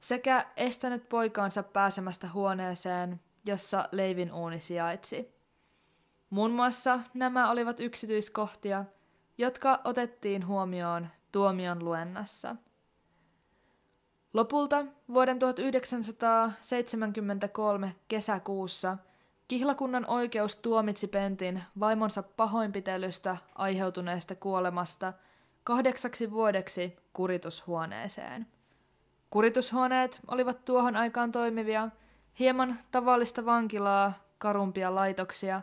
sekä 0.00 0.46
estänyt 0.56 1.08
poikaansa 1.08 1.62
pääsemästä 1.62 2.28
huoneeseen 2.34 3.20
jossa 3.44 3.88
leivin 3.92 4.32
uuni 4.32 4.60
sijaitsi. 4.60 5.34
Muun 6.30 6.50
muassa 6.50 7.00
nämä 7.14 7.50
olivat 7.50 7.80
yksityiskohtia, 7.80 8.84
jotka 9.40 9.80
otettiin 9.84 10.46
huomioon 10.46 11.08
tuomion 11.32 11.84
luennassa. 11.84 12.56
Lopulta 14.34 14.84
vuoden 15.14 15.38
1973 15.38 17.94
kesäkuussa 18.08 18.98
kihlakunnan 19.48 20.06
oikeus 20.06 20.56
tuomitsi 20.56 21.08
Pentin 21.08 21.62
vaimonsa 21.80 22.22
pahoinpitelystä 22.22 23.36
aiheutuneesta 23.54 24.34
kuolemasta 24.34 25.12
kahdeksaksi 25.64 26.30
vuodeksi 26.30 26.96
kuritushuoneeseen. 27.12 28.46
Kuritushuoneet 29.30 30.20
olivat 30.28 30.64
tuohon 30.64 30.96
aikaan 30.96 31.32
toimivia 31.32 31.88
hieman 32.38 32.78
tavallista 32.90 33.44
vankilaa 33.44 34.12
karumpia 34.38 34.94
laitoksia, 34.94 35.62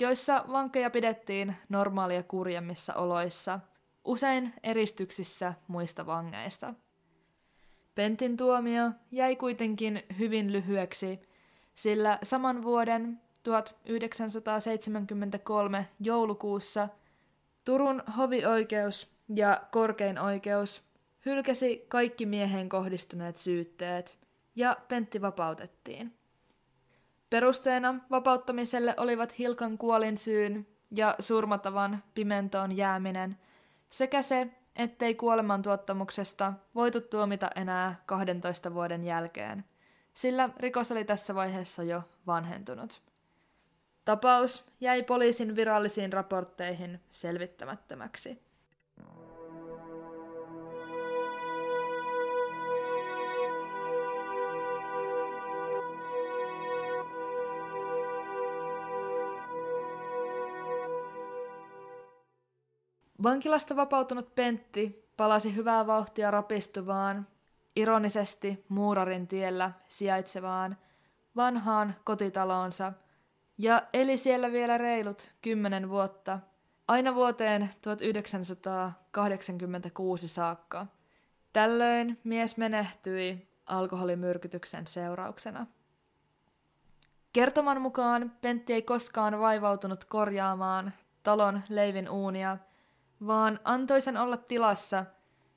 joissa 0.00 0.44
vankeja 0.52 0.90
pidettiin 0.90 1.56
normaalia 1.68 2.22
kurjemmissa 2.22 2.94
oloissa, 2.94 3.60
usein 4.04 4.54
eristyksissä 4.62 5.54
muista 5.68 6.06
vangeista. 6.06 6.74
Pentin 7.94 8.36
tuomio 8.36 8.90
jäi 9.10 9.36
kuitenkin 9.36 10.02
hyvin 10.18 10.52
lyhyeksi, 10.52 11.20
sillä 11.74 12.18
saman 12.22 12.62
vuoden 12.62 13.20
1973 13.42 15.88
joulukuussa 16.00 16.88
Turun 17.64 18.02
hovioikeus 18.16 19.10
ja 19.34 19.62
korkein 19.70 20.18
oikeus 20.18 20.82
hylkäsi 21.26 21.84
kaikki 21.88 22.26
mieheen 22.26 22.68
kohdistuneet 22.68 23.36
syytteet 23.36 24.18
ja 24.56 24.76
Pentti 24.88 25.22
vapautettiin. 25.22 26.19
Perusteena 27.30 27.94
vapauttamiselle 28.10 28.94
olivat 28.96 29.38
Hilkan 29.38 29.78
kuolin 29.78 30.16
syyn 30.16 30.66
ja 30.90 31.14
surmatavan 31.18 32.02
pimentoon 32.14 32.76
jääminen 32.76 33.38
sekä 33.90 34.22
se, 34.22 34.48
ettei 34.76 35.14
kuolemantuottamuksesta 35.14 36.52
voitu 36.74 37.00
tuomita 37.00 37.50
enää 37.56 38.02
12 38.06 38.74
vuoden 38.74 39.04
jälkeen, 39.04 39.64
sillä 40.14 40.48
rikos 40.56 40.92
oli 40.92 41.04
tässä 41.04 41.34
vaiheessa 41.34 41.82
jo 41.82 42.02
vanhentunut. 42.26 43.00
Tapaus 44.04 44.64
jäi 44.80 45.02
poliisin 45.02 45.56
virallisiin 45.56 46.12
raportteihin 46.12 47.00
selvittämättömäksi. 47.10 48.49
Vankilasta 63.22 63.76
vapautunut 63.76 64.34
Pentti 64.34 65.08
palasi 65.16 65.56
hyvää 65.56 65.86
vauhtia 65.86 66.30
rapistuvaan, 66.30 67.26
ironisesti 67.76 68.64
muurarin 68.68 69.28
tiellä 69.28 69.72
sijaitsevaan 69.88 70.76
vanhaan 71.36 71.94
kotitaloonsa 72.04 72.92
ja 73.58 73.82
eli 73.92 74.16
siellä 74.16 74.52
vielä 74.52 74.78
reilut 74.78 75.30
kymmenen 75.42 75.90
vuotta, 75.90 76.38
aina 76.88 77.14
vuoteen 77.14 77.70
1986 77.82 80.28
saakka. 80.28 80.86
Tällöin 81.52 82.20
mies 82.24 82.56
menehtyi 82.56 83.48
alkoholimyrkytyksen 83.66 84.86
seurauksena. 84.86 85.66
Kertoman 87.32 87.80
mukaan 87.80 88.32
Pentti 88.40 88.72
ei 88.72 88.82
koskaan 88.82 89.40
vaivautunut 89.40 90.04
korjaamaan 90.04 90.92
talon 91.22 91.62
leivin 91.68 92.10
uunia– 92.10 92.58
vaan 93.26 93.60
antoi 93.64 94.00
sen 94.00 94.16
olla 94.16 94.36
tilassa, 94.36 95.04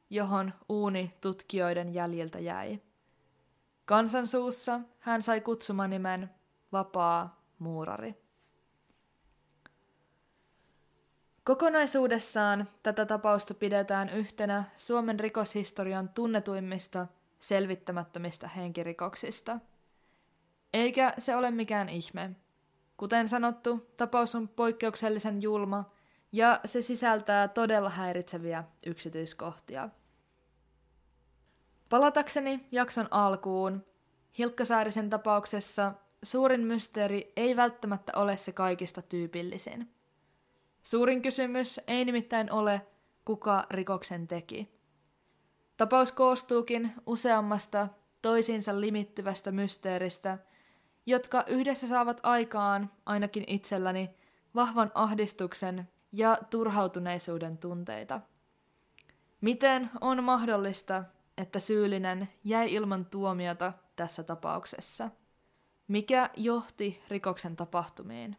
johon 0.10 0.54
uuni 0.70 1.14
tutkijoiden 1.22 1.94
jäljiltä 1.94 2.40
jäi. 2.40 2.80
Kansansuussa 3.86 4.80
hän 5.00 5.22
sai 5.22 5.42
kutsumanimen 5.42 6.30
Vapaa 6.72 7.42
muurari. 7.60 8.24
Kokonaisuudessaan 11.44 12.70
tätä 12.84 13.06
tapausta 13.06 13.54
pidetään 13.54 14.10
yhtenä 14.10 14.64
Suomen 14.78 15.20
rikoshistorian 15.20 16.10
tunnetuimmista 16.10 17.08
selvittämättömistä 17.40 18.48
henkirikoksista. 18.48 19.60
Eikä 20.74 21.14
se 21.18 21.36
ole 21.36 21.52
mikään 21.52 21.90
ihme. 21.90 22.32
Kuten 22.98 23.28
sanottu, 23.28 23.90
tapaus 23.98 24.36
on 24.36 24.48
poikkeuksellisen 24.48 25.42
julma 25.42 25.93
ja 26.34 26.60
se 26.66 26.82
sisältää 26.82 27.48
todella 27.48 27.90
häiritseviä 27.90 28.64
yksityiskohtia. 28.86 29.90
Palatakseni 31.90 32.68
jakson 32.72 33.08
alkuun, 33.12 33.86
Hilkka 34.38 34.66
Saarisen 34.66 35.10
tapauksessa 35.10 35.94
suurin 36.24 36.62
mysteeri 36.62 37.34
ei 37.36 37.56
välttämättä 37.56 38.12
ole 38.16 38.38
se 38.38 38.52
kaikista 38.52 39.02
tyypillisin. 39.02 39.94
Suurin 40.84 41.22
kysymys 41.22 41.80
ei 41.88 42.06
nimittäin 42.06 42.52
ole, 42.52 42.82
kuka 43.26 43.66
rikoksen 43.70 44.28
teki. 44.28 44.74
Tapaus 45.78 46.12
koostuukin 46.12 46.94
useammasta 47.06 47.88
toisiinsa 48.22 48.82
limittyvästä 48.82 49.52
mysteeristä, 49.52 50.38
jotka 51.06 51.44
yhdessä 51.48 51.88
saavat 51.88 52.20
aikaan, 52.24 52.92
ainakin 53.06 53.44
itselläni, 53.48 54.10
vahvan 54.56 54.92
ahdistuksen 54.94 55.88
ja 56.14 56.38
turhautuneisuuden 56.50 57.58
tunteita. 57.58 58.22
Miten 59.42 59.90
on 60.02 60.24
mahdollista, 60.24 61.04
että 61.38 61.60
syyllinen 61.60 62.30
jäi 62.44 62.74
ilman 62.74 63.06
tuomiota 63.06 63.74
tässä 63.96 64.24
tapauksessa? 64.24 65.10
Mikä 65.88 66.30
johti 66.38 67.02
rikoksen 67.08 67.56
tapahtumiin? 67.56 68.38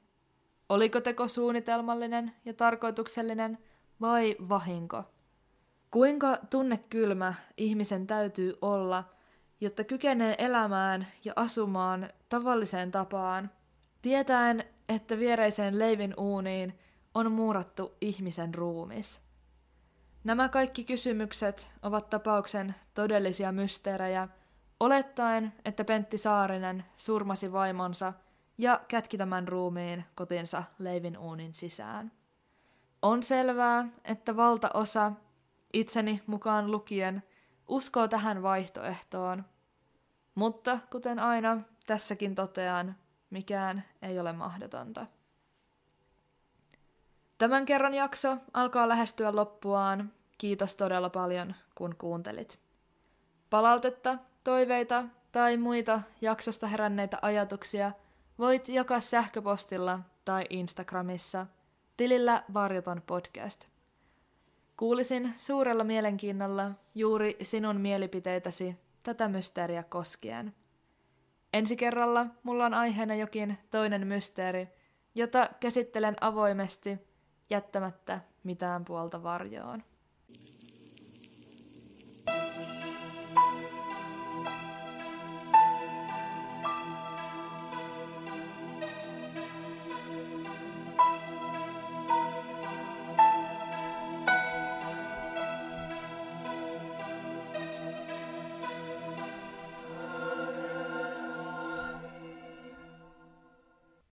Oliko 0.68 1.00
teko 1.00 1.28
suunnitelmallinen 1.28 2.32
ja 2.44 2.54
tarkoituksellinen 2.54 3.58
vai 4.00 4.36
vahinko? 4.48 5.04
Kuinka 5.90 6.38
tunnekylmä 6.50 7.34
ihmisen 7.56 8.06
täytyy 8.06 8.54
olla, 8.62 9.04
jotta 9.60 9.84
kykenee 9.84 10.34
elämään 10.38 11.06
ja 11.24 11.32
asumaan 11.36 12.10
tavalliseen 12.28 12.90
tapaan, 12.90 13.50
tietäen, 14.02 14.64
että 14.88 15.18
viereiseen 15.18 15.78
leivin 15.78 16.14
uuniin 16.18 16.78
on 17.14 17.32
muurattu 17.32 17.96
ihmisen 18.00 18.54
ruumis. 18.54 19.20
Nämä 20.24 20.48
kaikki 20.48 20.84
kysymykset 20.84 21.70
ovat 21.82 22.10
tapauksen 22.10 22.74
todellisia 22.94 23.52
mysteerejä, 23.52 24.28
olettaen, 24.80 25.52
että 25.64 25.84
Pentti 25.84 26.18
Saarinen 26.18 26.84
surmasi 26.96 27.52
vaimonsa 27.52 28.12
ja 28.58 28.80
kätki 28.88 29.18
tämän 29.18 29.48
ruumiin 29.48 30.04
kotinsa 30.14 30.62
leivin 30.78 31.18
uunin 31.18 31.54
sisään. 31.54 32.12
On 33.02 33.22
selvää, 33.22 33.88
että 34.04 34.36
valtaosa, 34.36 35.12
itseni 35.72 36.22
mukaan 36.26 36.70
lukien, 36.70 37.22
uskoo 37.68 38.08
tähän 38.08 38.42
vaihtoehtoon. 38.42 39.44
Mutta 40.34 40.78
kuten 40.90 41.18
aina, 41.18 41.60
tässäkin 41.86 42.34
totean, 42.34 42.96
mikään 43.30 43.84
ei 44.02 44.18
ole 44.18 44.32
mahdotonta. 44.32 45.06
Tämän 47.38 47.66
kerran 47.66 47.94
jakso 47.94 48.36
alkaa 48.52 48.88
lähestyä 48.88 49.36
loppuaan. 49.36 50.12
Kiitos 50.38 50.76
todella 50.76 51.10
paljon, 51.10 51.54
kun 51.74 51.94
kuuntelit. 51.98 52.58
Palautetta, 53.50 54.18
toiveita 54.44 55.04
tai 55.32 55.56
muita 55.56 56.00
jaksosta 56.20 56.66
heränneitä 56.66 57.18
ajatuksia 57.22 57.92
voit 58.38 58.68
jakaa 58.68 59.00
sähköpostilla 59.00 60.00
tai 60.24 60.44
Instagramissa 60.50 61.46
tilillä 61.96 62.42
Varjoton 62.54 63.02
podcast. 63.06 63.64
Kuulisin 64.76 65.34
suurella 65.36 65.84
mielenkiinnolla 65.84 66.70
juuri 66.94 67.36
sinun 67.42 67.80
mielipiteitäsi 67.80 68.76
tätä 69.02 69.28
mysteeriä 69.28 69.82
koskien. 69.82 70.54
Ensi 71.52 71.76
kerralla 71.76 72.26
mulla 72.42 72.66
on 72.66 72.74
aiheena 72.74 73.14
jokin 73.14 73.58
toinen 73.70 74.06
mysteeri, 74.06 74.68
jota 75.14 75.48
käsittelen 75.60 76.16
avoimesti 76.20 76.98
jättämättä 77.50 78.20
mitään 78.44 78.84
puolta 78.84 79.22
varjoon. 79.22 79.82